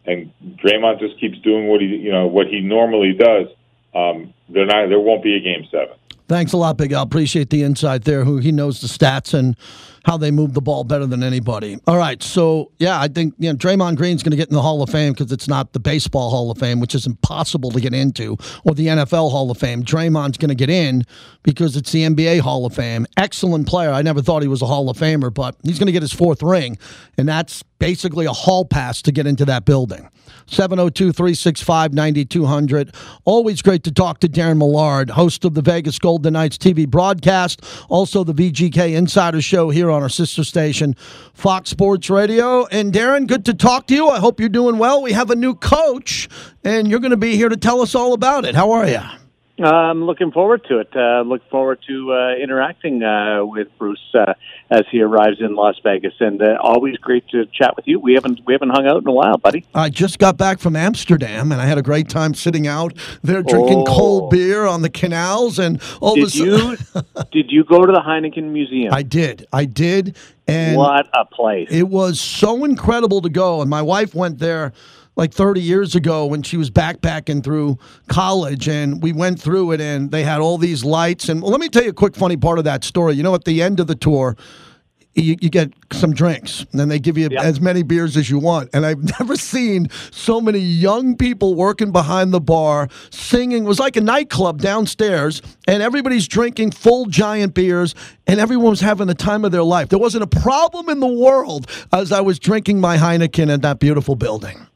[0.09, 3.49] and Draymond just keeps doing what he you know what he normally does,
[3.95, 5.95] um, there not there won't be a game seven.
[6.29, 7.03] Thanks a lot, Big Al.
[7.03, 8.25] Appreciate the insight there.
[8.25, 9.57] Who he knows the stats and
[10.05, 11.79] how they move the ball better than anybody.
[11.87, 14.63] All right, so yeah, I think you know Draymond Green's going to get in the
[14.63, 17.81] Hall of Fame because it's not the baseball Hall of Fame, which is impossible to
[17.81, 19.83] get into, or the NFL Hall of Fame.
[19.83, 21.05] Draymond's going to get in
[21.43, 23.07] because it's the NBA Hall of Fame.
[23.17, 23.91] Excellent player.
[23.91, 26.13] I never thought he was a Hall of Famer, but he's going to get his
[26.13, 26.79] fourth ring,
[27.17, 30.11] and that's basically a hall pass to get into that building.
[30.47, 32.95] 702 365 9200.
[33.25, 37.63] Always great to talk to Darren Millard, host of the Vegas Golden Knights TV broadcast,
[37.89, 40.95] also the VGK Insider Show here on our sister station,
[41.35, 42.67] Fox Sports Radio.
[42.67, 44.09] And Darren, good to talk to you.
[44.09, 45.03] I hope you're doing well.
[45.03, 46.29] We have a new coach,
[46.65, 48.55] and you're going to be here to tell us all about it.
[48.55, 49.01] How are you?
[49.61, 50.91] I'm looking forward to it.
[50.95, 54.35] Uh, look forward to uh, interacting uh, with Bruce uh,
[54.71, 57.99] as he arrives in Las Vegas, and uh, always great to chat with you.
[57.99, 59.65] We haven't we haven't hung out in a while, buddy.
[59.75, 62.93] I just got back from Amsterdam, and I had a great time sitting out
[63.23, 63.85] there drinking Oh.
[63.85, 67.85] cold beer on the canals, and all of a Did sudden, you did you go
[67.85, 68.93] to the Heineken Museum?
[68.95, 70.17] I did, I did,
[70.47, 71.69] and what a place!
[71.71, 73.61] It was so incredible to go.
[73.61, 74.73] And my wife went there
[75.19, 77.77] like 30 years ago when she was backpacking through
[78.09, 78.69] college.
[78.69, 81.29] And we went through it, and they had all these lights.
[81.29, 83.15] And well, let me tell you a quick, funny part of that story.
[83.15, 84.37] You know, at the end of the tour,
[85.17, 87.43] you, you get some drinks, and then they give you Yeah.
[87.43, 88.71] as many beers as you want.
[88.73, 93.65] And I've never seen so many young people working behind the bar singing.
[93.65, 97.97] It was like a nightclub downstairs, and everybody's drinking full giant beers,
[98.29, 99.89] and everyone was having the time of their life.
[99.89, 103.81] There wasn't a problem in the world as I was drinking my Heineken in that
[103.81, 104.68] beautiful building.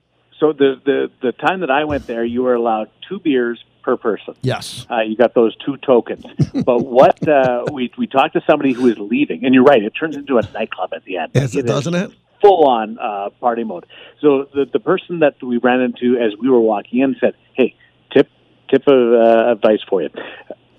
[0.43, 3.97] So the the the time that I went there, you were allowed two beers per
[3.97, 4.35] person.
[4.43, 4.85] Yes.
[4.91, 6.25] Uh, you got those two tokens.
[6.65, 9.91] but what uh, we we talked to somebody who is leaving, and you're right, it
[9.91, 11.31] turns into a nightclub at the end.
[11.35, 12.11] Yes, it doesn't it?
[12.41, 13.87] Full on uh, party mode.
[14.21, 17.77] So the the person that we ran into as we were walking in said, "Hey,
[18.13, 18.29] tip
[18.69, 20.11] tip of uh, advice for you."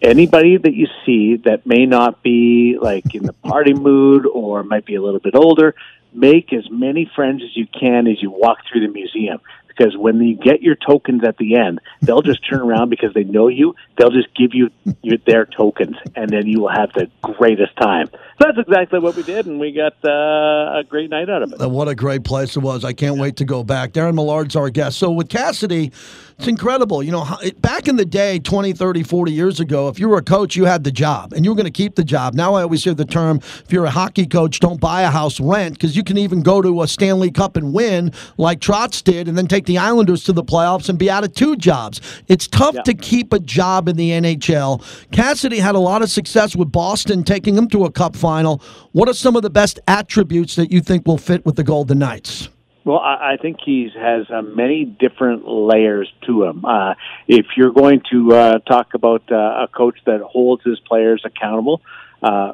[0.02, 4.86] Anybody that you see that may not be like in the party mood or might
[4.86, 5.76] be a little bit older,
[6.16, 9.40] make as many friends as you can as you walk through the museum
[9.76, 13.24] because when you get your tokens at the end, they'll just turn around because they
[13.24, 13.76] know you.
[13.98, 14.70] They'll just give you
[15.02, 18.08] your, their tokens, and then you will have the greatest time.
[18.12, 21.54] So that's exactly what we did, and we got uh, a great night out of
[21.54, 21.62] it.
[21.62, 22.84] And What a great place it was.
[22.84, 23.92] I can't wait to go back.
[23.92, 24.98] Darren Millard's our guest.
[24.98, 25.92] So with Cassidy,
[26.38, 27.04] it's incredible.
[27.04, 27.26] You know,
[27.62, 30.66] back in the day, 20, 30, 40 years ago, if you were a coach, you
[30.66, 32.34] had the job and you were going to keep the job.
[32.34, 35.40] Now I always hear the term, if you're a hockey coach, don't buy a house,
[35.40, 39.28] rent, because you can even go to a Stanley Cup and win like Trotz did
[39.28, 42.02] and then take the Islanders to the playoffs and be out of two jobs.
[42.28, 44.84] It's tough to keep a job in the NHL.
[45.12, 48.62] Cassidy had a lot of success with Boston, taking them to a cup final.
[48.92, 52.00] What are some of the best attributes that you think will fit with the Golden
[52.00, 52.50] Knights?
[52.86, 56.66] Well, I, I think he has uh, many different layers to him.
[56.66, 56.96] Uh,
[57.28, 61.82] if you're going to uh, talk about uh, a coach that holds his players accountable,
[62.22, 62.54] uh,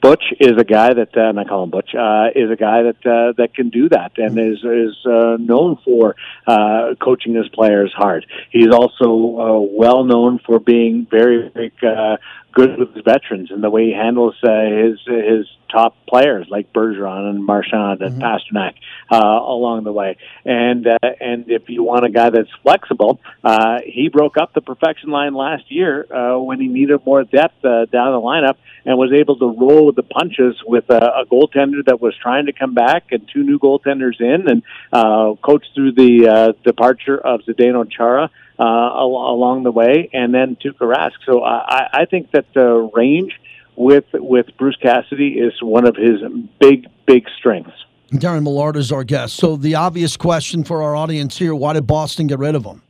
[0.00, 2.84] Butch is a guy that, uh, and I call him Butch, uh, is a guy
[2.84, 6.14] that uh, that can do that and is is uh, known for
[6.46, 8.24] uh, coaching his players hard.
[8.50, 12.18] He's also uh, well known for being very, very uh,
[12.54, 16.72] good with his veterans and the way he handles uh, his his top players like
[16.72, 18.74] Bergeron and Marchand and Pastrnak
[19.10, 20.16] uh, along the way.
[20.44, 24.60] And uh, and if you want a guy that's flexible, uh, he broke up the
[24.60, 28.96] perfection line last year uh, when he needed more depth uh, down the lineup and
[28.96, 32.52] was able to roll with the punches with a, a goaltender that was trying to
[32.52, 34.62] come back and two new goaltenders in and
[34.92, 40.32] uh, coached through the uh, departure of Zdeno Chara uh, al- along the way, and
[40.34, 41.12] then Tuukka Rask.
[41.26, 43.32] So I, I- I think that the range
[43.76, 46.20] with with Bruce Cassidy is one of his
[46.60, 47.72] big big strengths.
[48.12, 49.34] Darren Millard is our guest.
[49.36, 52.82] So the obvious question for our audience here: Why did Boston get rid of him?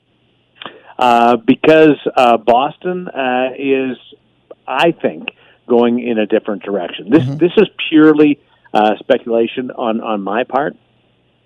[0.98, 3.96] Uh, because uh, Boston uh, is,
[4.68, 5.28] I think,
[5.68, 7.10] going in a different direction.
[7.10, 8.38] This this is purely
[8.74, 10.76] uh, speculation on on my part,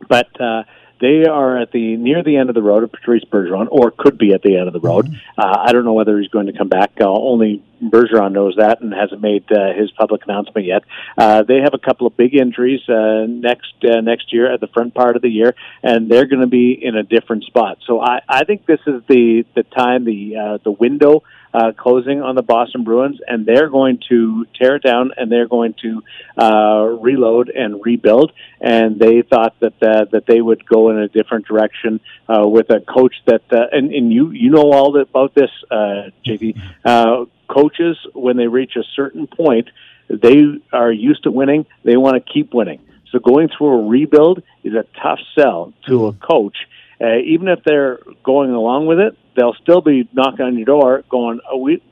[0.08, 0.64] but uh,
[1.00, 4.18] they are at the near the end of the road of Patrice Bergeron, or could
[4.18, 5.08] be at the end of the road.
[5.36, 6.92] Uh, I don't know whether he's going to come back.
[7.00, 10.82] Uh, only Bergeron knows that and hasn't made uh, his public announcement yet.
[11.16, 14.68] Uh, they have a couple of big injuries uh, next uh, next year at the
[14.68, 17.78] front part of the year, and they're going to be in a different spot.
[17.86, 21.22] So I, I think this is the the time the uh, the window
[21.54, 25.48] uh, closing on the Boston Bruins, and they're going to tear it down and they're
[25.48, 26.02] going to
[26.36, 28.32] uh, reload and rebuild.
[28.60, 32.70] And they thought that uh, that they would go in a different direction uh, with
[32.70, 36.60] a coach that, uh, and, and you you know all about this, uh, JT.
[36.84, 39.70] Uh, coaches, when they reach a certain point,
[40.08, 41.66] they are used to winning.
[41.82, 42.80] They want to keep winning.
[43.10, 46.56] So going through a rebuild is a tough sell to a coach.
[47.00, 51.04] Uh, even if they're going along with it, they'll still be knocking on your door,
[51.08, 51.82] going, "Oh, we,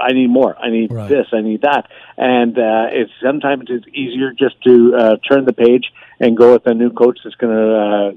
[0.00, 0.56] I need more.
[0.58, 1.08] I need Right.
[1.08, 1.26] this.
[1.32, 5.84] I need that." And uh, it's sometimes it's easier just to uh, turn the page
[6.18, 8.10] and go with a new coach that's going to uh,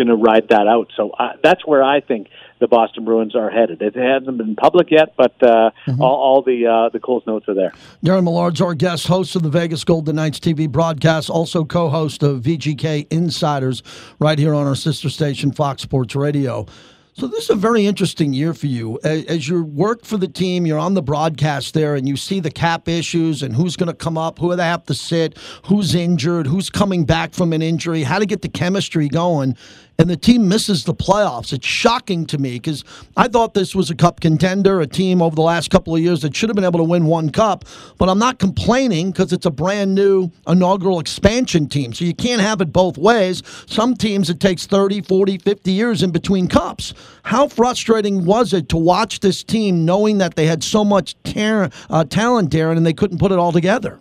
[0.00, 0.90] going to ride that out.
[0.96, 3.82] So uh, that's where I think the Boston Bruins are headed.
[3.82, 6.00] It hasn't been public yet, but uh, mm-hmm.
[6.00, 7.72] all, all, the uh, the Coles notes are there.
[8.04, 12.42] Darren Millard's our guest, host of the Vegas Golden Knights TV broadcast, also co-host of
[12.42, 13.82] VGK Insiders,
[14.18, 16.66] right here on our sister station Fox Sports Radio.
[17.12, 18.98] So this is a very interesting year for you.
[19.02, 22.50] As you work for the team, you're on the broadcast there, and you see the
[22.50, 25.36] cap issues and who's going to come up, who they have to sit,
[25.66, 29.56] who's injured, who's coming back from an injury, how to get the chemistry going
[30.00, 31.52] and the team misses the playoffs.
[31.52, 32.84] It's shocking to me because
[33.18, 36.22] I thought this was a cup contender, a team over the last couple of years
[36.22, 37.66] that should have been able to win one cup.
[37.98, 41.92] But I'm not complaining because it's a brand new inaugural expansion team.
[41.92, 43.42] So you can't have it both ways.
[43.66, 46.94] Some teams, it takes 30, 40, 50 years in between cups.
[47.24, 52.04] How frustrating was it to watch this team knowing that they had so much uh,
[52.04, 54.00] talent, Darren, and they couldn't put it all together?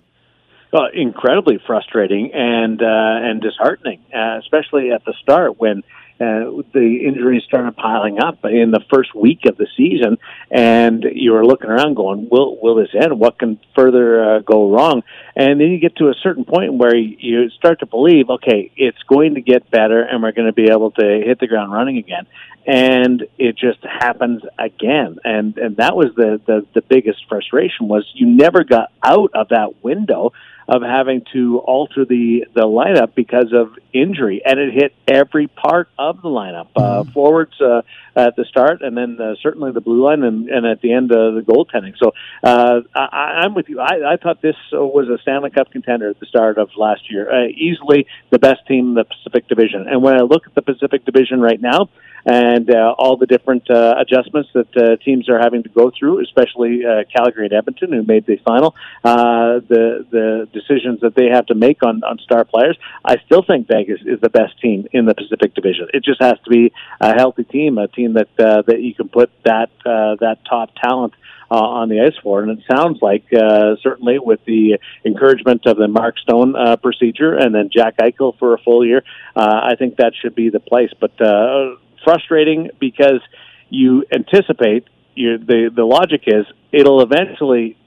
[0.74, 5.84] Uh, incredibly frustrating and uh, and disheartening, uh, especially at the start when
[6.22, 10.18] uh, the injuries started piling up in the first week of the season,
[10.52, 13.18] and you were looking around going, "Will will this end?
[13.18, 15.04] What can further uh, go wrong?"
[15.36, 19.02] And then you get to a certain point where you start to believe, "Okay, it's
[19.04, 21.98] going to get better, and we're going to be able to hit the ground running
[21.98, 22.28] again."
[22.66, 28.06] And it just happens again, and and that was the the, the biggest frustration was
[28.14, 30.34] you never got out of that window
[30.70, 35.90] of having to alter the the lineup because of injury, and it hit every part
[35.98, 36.68] of the lineup.
[36.76, 37.12] Uh, mm-hmm.
[37.12, 37.82] forwards uh,
[38.16, 41.12] at the start, and then uh, certainly the blue line, and, and at the end
[41.12, 41.96] uh, the goaltending.
[41.98, 43.80] So uh, I, I'm with you.
[43.80, 47.32] I, I thought this was a Stanley Cup contender at the start of last year,
[47.32, 49.88] uh, easily the best team in the Pacific Division.
[49.88, 51.90] And when I look at the Pacific Division right now
[52.26, 56.22] and uh, all the different uh, adjustments that uh, teams are having to go through,
[56.24, 58.76] especially uh, Calgary and Edmonton, who made the final.
[59.04, 62.78] Uh, the the decisions that they have to make on on star players.
[63.04, 65.88] I still think Vegas is the best team in the Pacific Division.
[65.94, 69.10] It just has to be a healthy team, a team that uh, that you can
[69.10, 71.14] put that uh, that top talent.
[71.52, 72.44] Uh, on the ice for.
[72.44, 77.34] And it sounds like, uh, certainly with the encouragement of the Mark Stone uh, procedure
[77.36, 79.04] and then Jack Eichel for a full year,
[79.36, 80.92] uh, I think that should be the place.
[81.00, 83.22] But uh, frustrating because
[83.70, 84.86] you anticipate
[85.16, 87.78] you the the logic is it'll eventually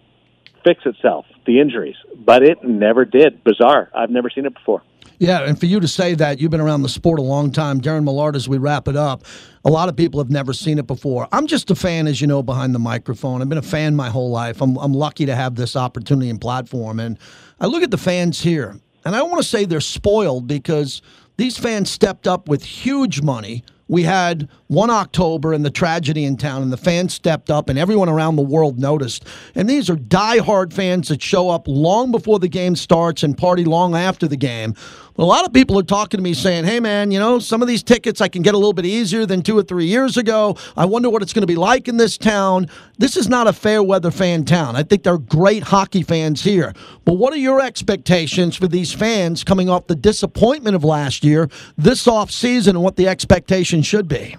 [0.65, 3.43] fix itself the injuries but it never did.
[3.43, 3.91] Bizarre.
[3.95, 4.83] I've never seen it before.
[5.19, 7.81] Yeah and for you to say that you've been around the sport a long time.
[7.81, 9.25] Darren millard as we wrap it up
[9.65, 11.29] a lot of people have never seen it before.
[11.31, 13.41] I'm just a fan as you know behind the microphone.
[13.43, 14.61] I've been a fan my whole life.
[14.61, 16.99] I'm, I'm lucky to have this opportunity and platform.
[16.99, 17.19] And
[17.61, 21.01] i look at the fans here and i don't want to say they're spoiled because
[21.37, 26.39] these fans stepped up with huge money we had one October and the tragedy in
[26.39, 29.27] town, and the fans stepped up, and everyone around the world noticed.
[29.55, 33.67] And these are die-hard fans that show up long before the game starts and party
[33.67, 34.75] long after the game.
[35.15, 37.61] But a lot of people are talking to me saying, hey, man, you know, some
[37.61, 40.17] of these tickets I can get a little bit easier than two or three years
[40.17, 40.57] ago.
[40.77, 42.69] I wonder what it's going to be like in this town.
[42.99, 44.75] This is not a fair weather fan town.
[44.75, 46.73] I think they're great hockey fans here.
[47.05, 51.49] But what are your expectations for these fans coming off the disappointment of last year,
[51.77, 54.37] this off season, and what the expectation should be?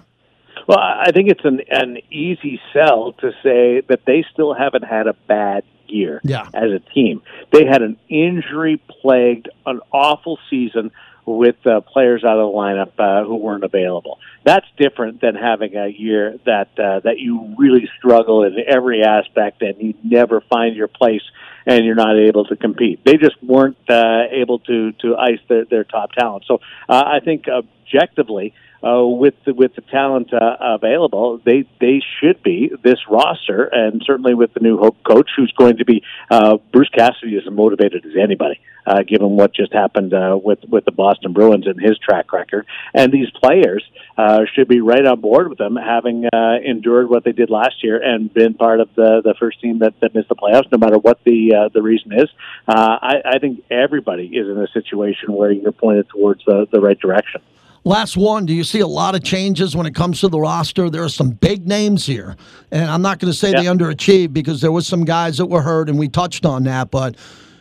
[0.66, 5.06] Well, I think it's an an easy sell to say that they still haven't had
[5.06, 5.62] a bad
[5.94, 6.48] year yeah.
[6.52, 7.22] as a team.
[7.52, 10.90] They had an injury plagued, an awful season
[11.26, 14.18] with uh, players out of the lineup uh, who weren't available.
[14.44, 19.62] That's different than having a year that uh, that you really struggle in every aspect
[19.62, 21.22] and you never find your place
[21.66, 23.04] and you're not able to compete.
[23.04, 26.44] They just weren't uh, able to to ice their, their top talent.
[26.46, 32.02] So uh, I think objectively uh, with the, with the talent uh, available, they they
[32.20, 36.58] should be this roster, and certainly with the new coach, who's going to be uh,
[36.72, 40.92] Bruce Cassidy, as motivated as anybody, uh, given what just happened uh, with with the
[40.92, 42.66] Boston Bruins and his track record.
[42.92, 43.82] And these players
[44.18, 47.82] uh, should be right on board with them, having uh, endured what they did last
[47.82, 50.78] year and been part of the the first team that, that missed the playoffs, no
[50.78, 52.28] matter what the uh, the reason is.
[52.68, 56.80] Uh, I, I think everybody is in a situation where you're pointed towards the, the
[56.80, 57.40] right direction.
[57.86, 58.46] Last one.
[58.46, 60.88] Do you see a lot of changes when it comes to the roster?
[60.88, 62.34] There are some big names here,
[62.70, 65.60] and I'm not going to say they underachieved because there was some guys that were
[65.60, 66.90] hurt, and we touched on that.
[66.90, 67.16] But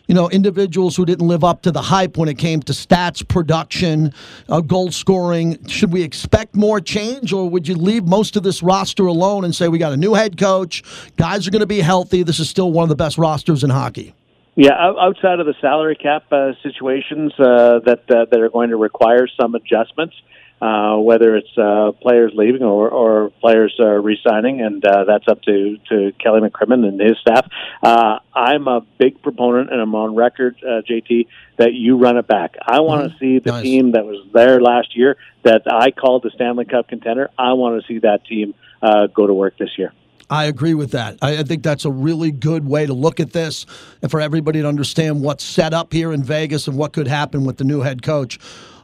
[0.08, 3.28] you know, individuals who didn't live up to the hype when it came to stats,
[3.28, 4.14] production,
[4.48, 5.66] uh, goal scoring.
[5.68, 9.54] Should we expect more change, or would you leave most of this roster alone and
[9.54, 10.84] say we got a new head coach,
[11.18, 12.24] guys are going to be healthy?
[12.24, 14.16] This is still one of the best rosters in hockey.
[14.56, 18.78] Yeah, outside of the salary cap uh, situations uh, that uh, that are going to
[18.78, 20.14] require some adjustments,
[20.62, 25.42] uh, whether it's uh, players leaving or, or players uh, resigning, and uh, that's up
[25.42, 27.50] to, to Kelly McCrimmon and his staff.
[27.82, 31.26] Uh, I'm a big proponent, and I'm on record, uh, JT,
[31.58, 32.56] that you run it back.
[32.62, 33.20] I want to Mhm.
[33.20, 33.64] see the Nice.
[33.64, 37.32] team that was there last year that I called the Stanley Cup contender.
[37.40, 39.94] I want to see that team uh, go to work this year.
[40.34, 41.20] I agree with that.
[41.22, 43.68] I, I think that's a really good way to look at this
[44.02, 47.46] and for everybody to understand what's set up here in Vegas and what could happen
[47.46, 48.40] with the new head coach,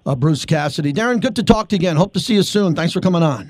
[0.05, 0.93] uh, Bruce Cassidy.
[0.93, 1.95] Darren, good to talk to you again.
[1.95, 2.75] Hope to see you soon.
[2.75, 3.49] Thanks for coming on.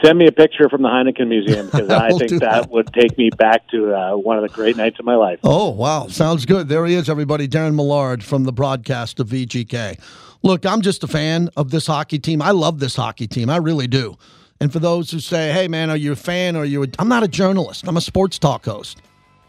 [0.00, 2.70] Send me a picture from the Heineken Museum because I think that, that.
[2.70, 5.40] would take me back to uh, one of the great nights of my life.
[5.42, 6.06] Oh, wow.
[6.06, 6.68] Sounds good.
[6.68, 7.48] There he is, everybody.
[7.48, 9.98] Darren Millard from the broadcast of VGK.
[10.44, 12.40] Look, I'm just a fan of this hockey team.
[12.40, 13.50] I love this hockey team.
[13.50, 14.16] I really do.
[14.60, 16.86] And for those who say, hey, man, are you a fan or are you a...
[16.98, 17.86] I'm not a journalist.
[17.86, 19.02] I'm a sports talk host.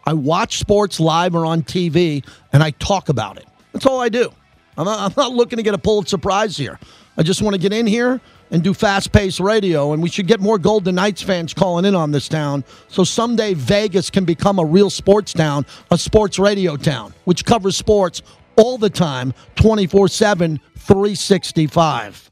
[0.05, 3.45] I watch sports live or on TV and I talk about it.
[3.71, 4.31] That's all I do.
[4.77, 6.79] I'm not, I'm not looking to get a Pulitzer Prize here.
[7.17, 8.19] I just want to get in here
[8.51, 9.93] and do fast paced radio.
[9.93, 12.63] And we should get more Golden Knights fans calling in on this town.
[12.87, 17.77] So someday Vegas can become a real sports town, a sports radio town, which covers
[17.77, 18.21] sports
[18.57, 22.31] all the time, 24 7, 365.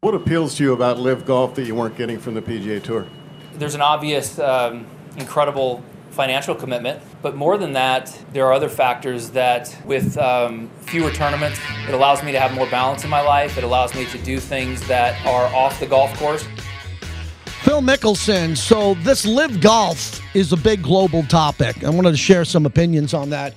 [0.00, 3.04] What appeals to you about LIV Golf that you weren't getting from the PGA Tour?
[3.54, 4.86] there's an obvious, um,
[5.16, 5.82] incredible
[6.12, 7.02] financial commitment.
[7.20, 12.22] But more than that, there are other factors that, with um, fewer tournaments, it allows
[12.22, 13.58] me to have more balance in my life.
[13.58, 16.46] It allows me to do things that are off the golf course.
[17.62, 18.56] Phil Mickelson.
[18.56, 21.82] So, this LIV Golf is a big global topic.
[21.82, 23.52] I wanted to share some opinions on that.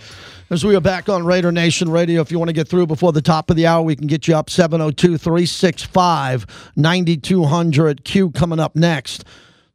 [0.52, 3.14] As we are back on Raider Nation Radio, if you want to get through before
[3.14, 8.04] the top of the hour, we can get you up 702 365 9200.
[8.04, 9.24] Q coming up next.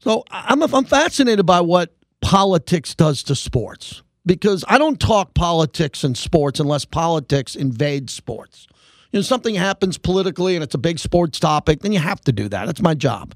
[0.00, 6.04] So, I'm, I'm fascinated by what politics does to sports because I don't talk politics
[6.04, 8.66] and sports unless politics invades sports.
[9.12, 12.32] You know, something happens politically and it's a big sports topic, then you have to
[12.32, 12.66] do that.
[12.66, 13.34] That's my job.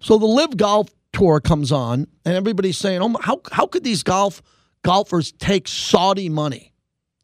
[0.00, 4.02] So the LIV Golf Tour comes on, and everybody's saying, "Oh, how how could these
[4.02, 4.42] golf
[4.82, 6.69] golfers take Saudi money,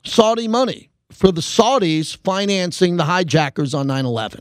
[0.07, 4.41] Saudi money for the Saudis financing the hijackers on 9/11?"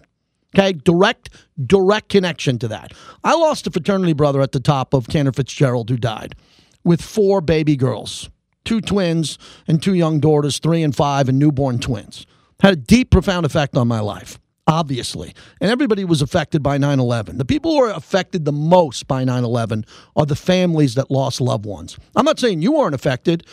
[0.56, 1.30] Okay, direct
[1.66, 2.94] direct connection to that.
[3.24, 6.36] I lost a fraternity brother at the top of Tanner Fitzgerald who died
[6.84, 8.30] with four baby girls,
[8.64, 9.38] two twins
[9.68, 12.26] and two young daughters, three and five, and newborn twins.
[12.62, 15.34] Had a deep, profound effect on my life obviously.
[15.62, 17.38] And everybody was affected by 9 11.
[17.38, 19.86] The people who are affected the most by 9 11
[20.16, 21.98] are the families that lost loved ones.
[22.16, 23.46] I'm not saying you weren't affected,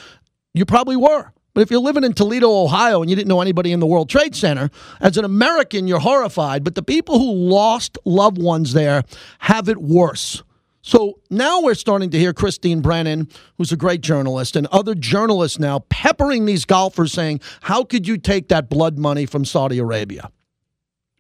[0.55, 1.33] you probably were.
[1.55, 4.09] But if you're living in Toledo, Ohio, and you didn't know anybody in the World
[4.09, 6.65] Trade Center, as an American, you're horrified.
[6.65, 9.03] But the people who lost loved ones there
[9.41, 10.43] have it worse.
[10.81, 15.59] So now we're starting to hear Christine Brennan, who's a great journalist, and other journalists
[15.59, 20.31] now peppering these golfers saying, How could you take that blood money from Saudi Arabia?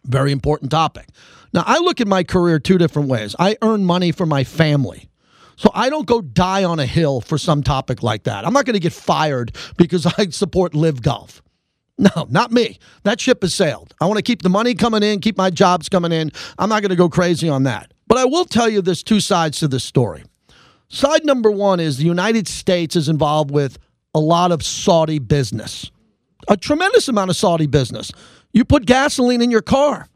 [0.04, 1.08] Very important topic.
[1.52, 3.36] Now, I look at my career two different ways.
[3.38, 5.08] I earn money for my family.
[5.56, 8.46] So I don't go die on a hill for some topic like that.
[8.46, 11.42] I'm not going to get fired because I support LIV Golf.
[11.98, 12.78] No, not me.
[13.04, 13.94] That ship has sailed.
[14.00, 16.32] I want to keep the money coming in, keep my jobs coming in.
[16.58, 17.92] I'm not going to go crazy on that.
[18.08, 20.24] But I will tell you there's two sides to this story.
[20.88, 23.78] Side number one is the United States is involved with
[24.14, 25.90] a lot of Saudi business,
[26.48, 28.12] a tremendous amount of Saudi business.
[28.52, 30.08] You put gasoline in your car,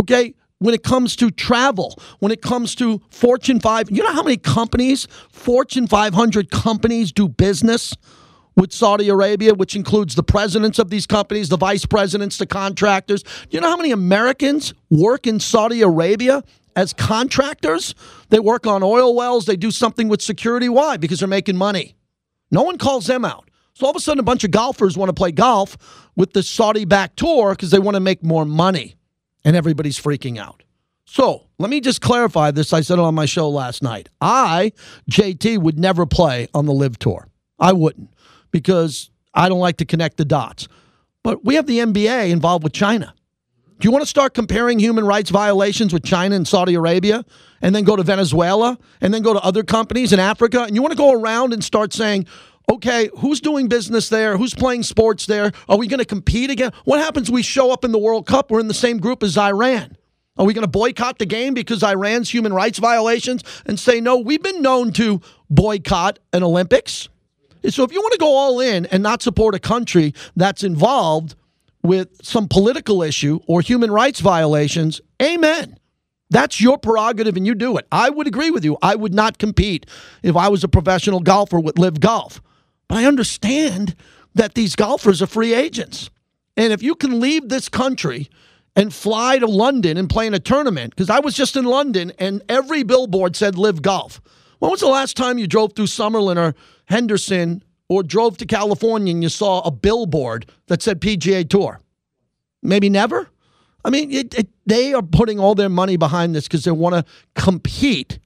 [0.00, 0.34] okay?
[0.60, 4.36] When it comes to travel, when it comes to Fortune 5, you know how many
[4.36, 7.96] companies, Fortune 500 companies, do business
[8.56, 13.24] with Saudi Arabia, which includes the presidents of these companies, the vice presidents, the contractors.
[13.48, 16.44] You know how many Americans work in Saudi Arabia
[16.76, 17.94] as contractors?
[18.28, 20.68] They work on oil wells, they do something with security.
[20.68, 20.98] Why?
[20.98, 21.94] Because they're making money.
[22.50, 23.48] No one calls them out.
[23.72, 25.78] So all of a sudden, a bunch of golfers want to play golf
[26.16, 28.96] with the Saudi back tour because they want to make more money,
[29.44, 30.62] and everybody's freaking out.
[31.04, 32.72] So let me just clarify this.
[32.72, 34.08] I said it on my show last night.
[34.20, 34.72] I,
[35.10, 37.26] JT, would never play on the LIV Tour.
[37.58, 38.10] I wouldn't
[38.52, 40.68] because I don't like to connect the dots.
[41.22, 43.14] But we have the NBA involved with China.
[43.80, 47.24] Do you want to start comparing human rights violations with China and Saudi Arabia
[47.62, 50.64] and then go to Venezuela and then go to other companies in Africa?
[50.64, 52.26] And you want to go around and start saying,
[52.70, 54.36] okay, who's doing business there?
[54.36, 55.52] Who's playing sports there?
[55.68, 56.72] Are we going to compete again?
[56.84, 58.50] What happens we show up in the World Cup?
[58.50, 59.96] We're in the same group as Iran.
[60.36, 64.18] Are we going to boycott the game because Iran's human rights violations and say, no,
[64.18, 67.08] we've been known to boycott an Olympics?
[67.68, 71.34] So if you want to go all in and not support a country that's involved
[71.82, 75.76] with some political issue or human rights violations, amen.
[76.30, 77.86] That's your prerogative and you do it.
[77.90, 78.78] I would agree with you.
[78.80, 79.84] I would not compete
[80.22, 82.40] if I was a professional golfer with LIV Golf.
[82.90, 83.94] But I understand
[84.34, 86.10] that these golfers are free agents.
[86.56, 88.28] And if you can leave this country
[88.74, 92.10] and fly to London and play in a tournament, because I was just in London
[92.18, 94.20] and every billboard said LIV Golf.
[94.58, 99.12] When was the last time you drove through Summerlin or Henderson or drove to California
[99.14, 101.80] and you saw a billboard that said PGA Tour?
[102.60, 103.28] Maybe never?
[103.84, 106.96] I mean, it, it, they are putting all their money behind this because they want
[106.96, 107.04] to
[107.40, 108.18] compete,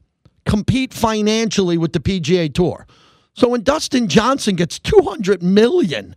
[0.47, 2.87] compete financially with the PGA Tour.
[3.35, 6.15] So when Dustin Johnson gets 200 million,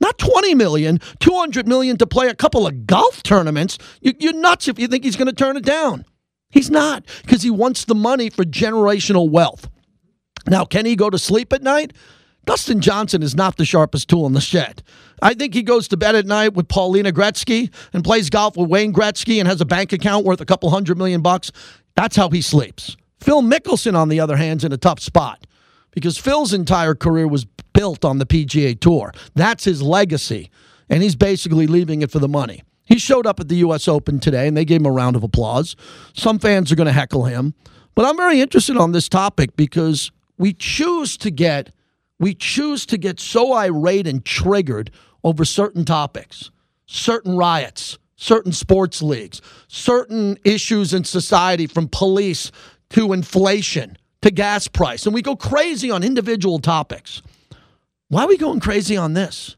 [0.00, 4.68] not 20 million, 200 million to play a couple of golf tournaments, you, you're nuts
[4.68, 6.04] if you think he's going to turn it down.
[6.50, 9.68] He's not because he wants the money for generational wealth.
[10.46, 11.94] Now, can he go to sleep at night?
[12.44, 14.82] Dustin Johnson is not the sharpest tool in the shed.
[15.20, 18.70] I think he goes to bed at night with Paulina Gretzky and plays golf with
[18.70, 21.50] Wayne Gretzky and has a bank account worth a couple hundred million bucks.
[21.94, 22.96] That's how he sleeps.
[23.20, 25.44] Phil Mickelson, on the other hand, is in a tough spot
[25.98, 29.12] because Phil's entire career was built on the PGA Tour.
[29.34, 30.48] That's his legacy,
[30.88, 32.62] and he's basically leaving it for the money.
[32.84, 33.88] He showed up at the U.S.
[33.88, 35.76] Open today, and they gave him a round of applause.
[36.14, 37.54] Some fans are going to heckle him,
[37.94, 41.70] but I'm very interested on this topic because we choose to get
[42.20, 44.90] we choose to get so irate and triggered
[45.22, 46.50] over certain topics,
[46.86, 52.50] certain riots, certain sports leagues, certain issues in society from police
[52.90, 57.22] to inflation to gas price, and we go crazy on individual topics.
[58.08, 59.56] Why are we going crazy on this?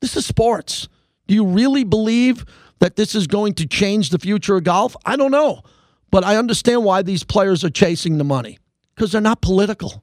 [0.00, 0.88] This is sports.
[1.26, 2.44] Do you really believe
[2.78, 4.96] that this is going to change the future of golf?
[5.04, 5.62] I don't know.
[6.10, 8.58] But I understand why these players are chasing the money
[8.94, 10.02] because they're not political.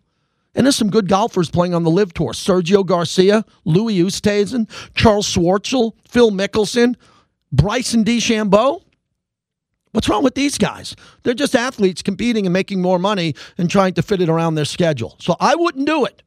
[0.54, 2.32] And there's some good golfers playing on the LIV Tour.
[2.32, 6.96] Sergio Garcia, Louis Oosthuizen, Charles Schwartzel, Phil Mickelson,
[7.52, 8.82] Bryson DeChambeau.
[9.96, 10.94] What's wrong with these guys?
[11.24, 14.66] They're just athletes competing and making more money and trying to fit it around their
[14.66, 15.16] schedule.
[15.22, 16.22] So I wouldn't do it.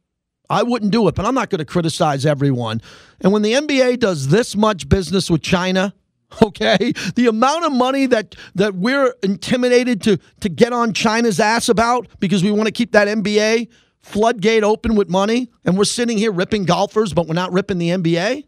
[0.48, 2.80] I wouldn't do it, but I'm not going to criticize everyone.
[3.20, 5.92] And when the NBA does this much business with China,
[6.42, 11.68] okay, the amount of money that that we're intimidated to to get on China's ass
[11.68, 13.68] about because we want to keep that NBA
[14.00, 17.90] floodgate open with money, and we're sitting here ripping golfers, but we're not ripping the
[17.90, 18.44] NBA.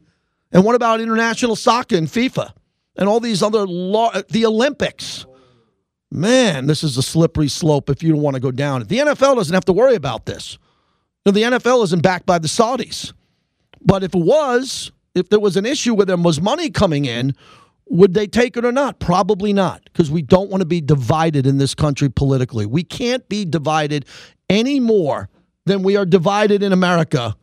[0.52, 2.52] And what about international soccer and FIFA
[2.96, 5.26] and all these other law, the Olympics?
[6.12, 8.82] Man, this is a slippery slope if you don't want to go down.
[8.82, 10.58] The NFL doesn't have to worry about this.
[11.24, 13.12] You the NFL isn't backed by the Saudis.
[13.80, 17.34] But if it was, if there was an issue where there was money coming in,
[17.88, 19.00] would they take it or not?
[19.00, 22.66] Probably not, because we don't want to be divided in this country politically.
[22.66, 24.06] We can't be divided
[24.48, 25.28] any more
[25.66, 27.36] than we are divided in America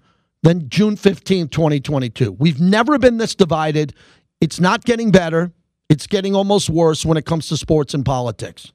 [0.44, 2.32] than June 15, 2022.
[2.34, 3.94] We've never been this divided.
[4.40, 5.52] It's not getting better.
[5.90, 8.72] It's getting almost worse when it comes to sports and politics.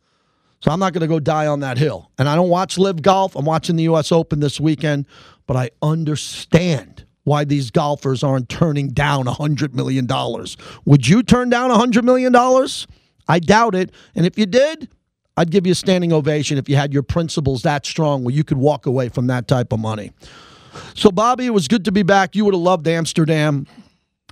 [0.61, 2.11] So I'm not going to go die on that hill.
[2.19, 3.35] And I don't watch LIV Golf.
[3.37, 4.13] I'm watching the U.S.
[4.13, 5.07] Open this weekend,
[5.47, 10.09] but I understand why these golfers aren't turning down $100 million.
[10.85, 12.35] Would you turn down $100 million?
[13.29, 13.91] I doubt it.
[14.15, 14.89] And if you did,
[15.37, 18.45] I'd give you a standing ovation if you had your principles that strong where you
[18.45, 20.13] could walk away from that type of money.
[20.95, 22.35] So, Bobby, it was good to be back.
[22.35, 23.67] You would have loved Amsterdam.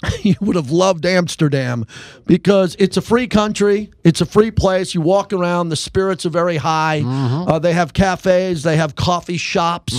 [0.23, 1.85] you would have loved Amsterdam
[2.27, 3.91] because it's a free country.
[4.05, 4.95] It's a free place.
[4.95, 7.03] You walk around, the spirits are very high.
[7.05, 9.95] Uh, they have cafes, they have coffee shops,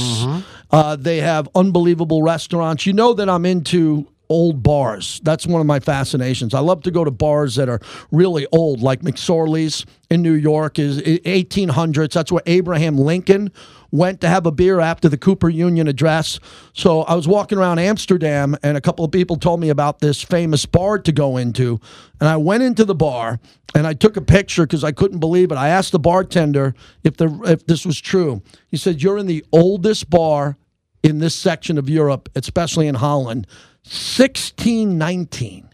[0.71, 2.85] uh, they have unbelievable restaurants.
[2.85, 5.19] You know that I'm into old bars.
[5.23, 6.53] That's one of my fascinations.
[6.53, 7.81] I love to go to bars that are
[8.11, 12.13] really old, like McSorley's in New York is 1800s.
[12.13, 13.51] That's where Abraham Lincoln
[13.91, 16.39] went to have a beer after the Cooper Union address.
[16.73, 20.21] So I was walking around Amsterdam, and a couple of people told me about this
[20.21, 21.79] famous bar to go into.
[22.19, 23.39] And I went into the bar
[23.73, 25.55] and I took a picture because I couldn't believe it.
[25.55, 26.73] I asked the bartender
[27.03, 28.41] if the if this was true.
[28.69, 30.57] He said, "You're in the oldest bar
[31.03, 33.47] in this section of Europe, especially in Holland,
[33.83, 35.70] 1619."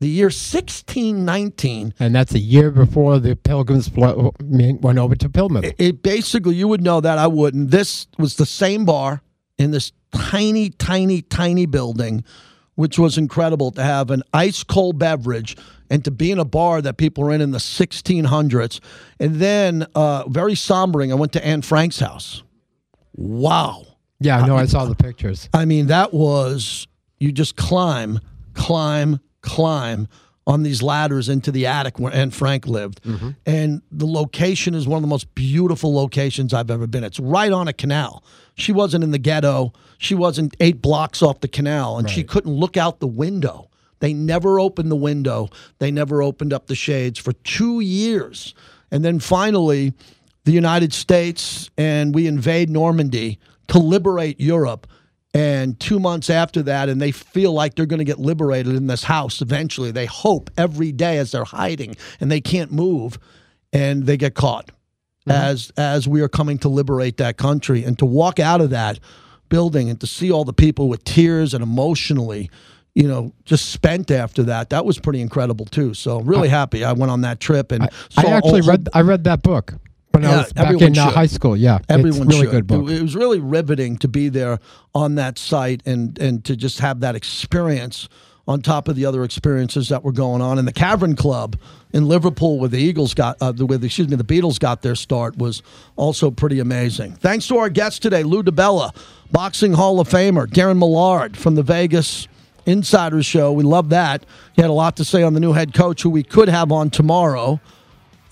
[0.00, 5.74] The year 1619 And that's a year before the pilgrims went over to Plymouth.
[5.78, 7.70] it basically you would know that I wouldn't.
[7.70, 9.22] This was the same bar
[9.58, 12.24] in this tiny, tiny, tiny building,
[12.76, 15.56] which was incredible to have an ice cold beverage
[15.90, 18.80] and to be in a bar that people were in in the 1600s.
[19.18, 22.42] And then, uh, very sombering, I went to Anne Frank's house.
[23.14, 23.84] Wow.
[24.18, 24.56] Yeah, I know.
[24.56, 25.48] I saw the pictures.
[25.52, 26.86] I mean, that was
[27.18, 28.20] you just climb,
[28.54, 30.08] climb, climb
[30.46, 33.02] on these ladders into the attic where Anne Frank lived.
[33.04, 33.30] Mm-hmm.
[33.46, 37.04] And the location is one of the most beautiful locations I've ever been.
[37.04, 38.24] It's right on a canal.
[38.56, 39.72] She wasn't in the ghetto.
[39.98, 43.70] She wasn't eight blocks off the canal, and she couldn't look out the window
[44.00, 45.50] They never opened the window.
[45.78, 48.54] They never opened up the shades for two years.
[48.90, 49.92] And then finally,
[50.44, 53.38] the United States and we invade Normandy
[53.68, 54.86] to liberate Europe.
[55.32, 58.88] And two months after that, and they feel like they're going to get liberated in
[58.88, 59.92] this house eventually.
[59.92, 63.16] They hope every day as they're hiding and they can't move,
[63.72, 64.72] and they get caught
[65.28, 65.30] mm-hmm.
[65.30, 68.98] as as we are coming to liberate that country and to walk out of that
[69.48, 72.50] building and to see all the people with tears and emotionally
[72.94, 74.70] you know just spent after that.
[74.70, 75.94] That was pretty incredible too.
[75.94, 79.02] So really happy i went on that trip and I saw actually all- read I
[79.02, 79.74] read that book
[80.12, 81.14] when I Yeah, was back in uh, should.
[81.14, 81.56] high school.
[81.56, 82.50] Yeah, Everyone really should.
[82.50, 82.90] good book.
[82.90, 84.58] It, was really riveting to be there
[84.94, 88.08] on that site and and to just have that experience
[88.48, 90.58] on top of the other experiences that were going on.
[90.58, 91.56] And the Cavern Club
[91.92, 94.96] in Liverpool, where the Eagles got, uh, the, with excuse me, the Beatles got their
[94.96, 95.62] start, was
[95.94, 97.12] also pretty amazing.
[97.12, 98.92] Thanks to our guests today, Lou DiBella,
[99.30, 102.26] boxing Hall of Famer, Darren Millard from the Vegas
[102.66, 103.52] Insiders Show.
[103.52, 104.24] We love that.
[104.54, 106.72] He had a lot to say on the new head coach, who we could have
[106.72, 107.60] on tomorrow.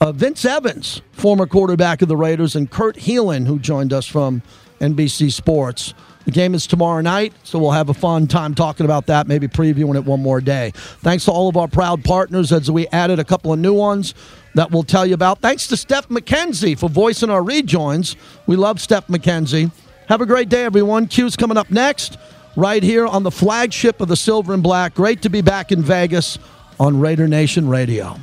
[0.01, 4.42] Uh, Vince Evans, former quarterback of the Raiders, and Kurt Heelan, who joined us from
[4.80, 5.92] NBC Sports.
[6.24, 9.49] The game is tomorrow night, so we'll have a fun time talking about that, maybe
[9.49, 10.72] previewing it one more day.
[11.01, 14.14] Thanks to all of our proud partners as we added a couple of new ones
[14.55, 15.40] that we'll tell you about.
[15.40, 18.14] Thanks to Steph McKenzie for voicing our rejoins.
[18.46, 19.72] We love Steph McKenzie.
[20.09, 21.07] Have a great day, everyone.
[21.07, 22.18] Q's coming up next,
[22.57, 24.94] right here on the flagship of the Silver and Black.
[24.94, 26.38] Great to be back in Vegas
[26.78, 28.16] on Raider Nation Radio.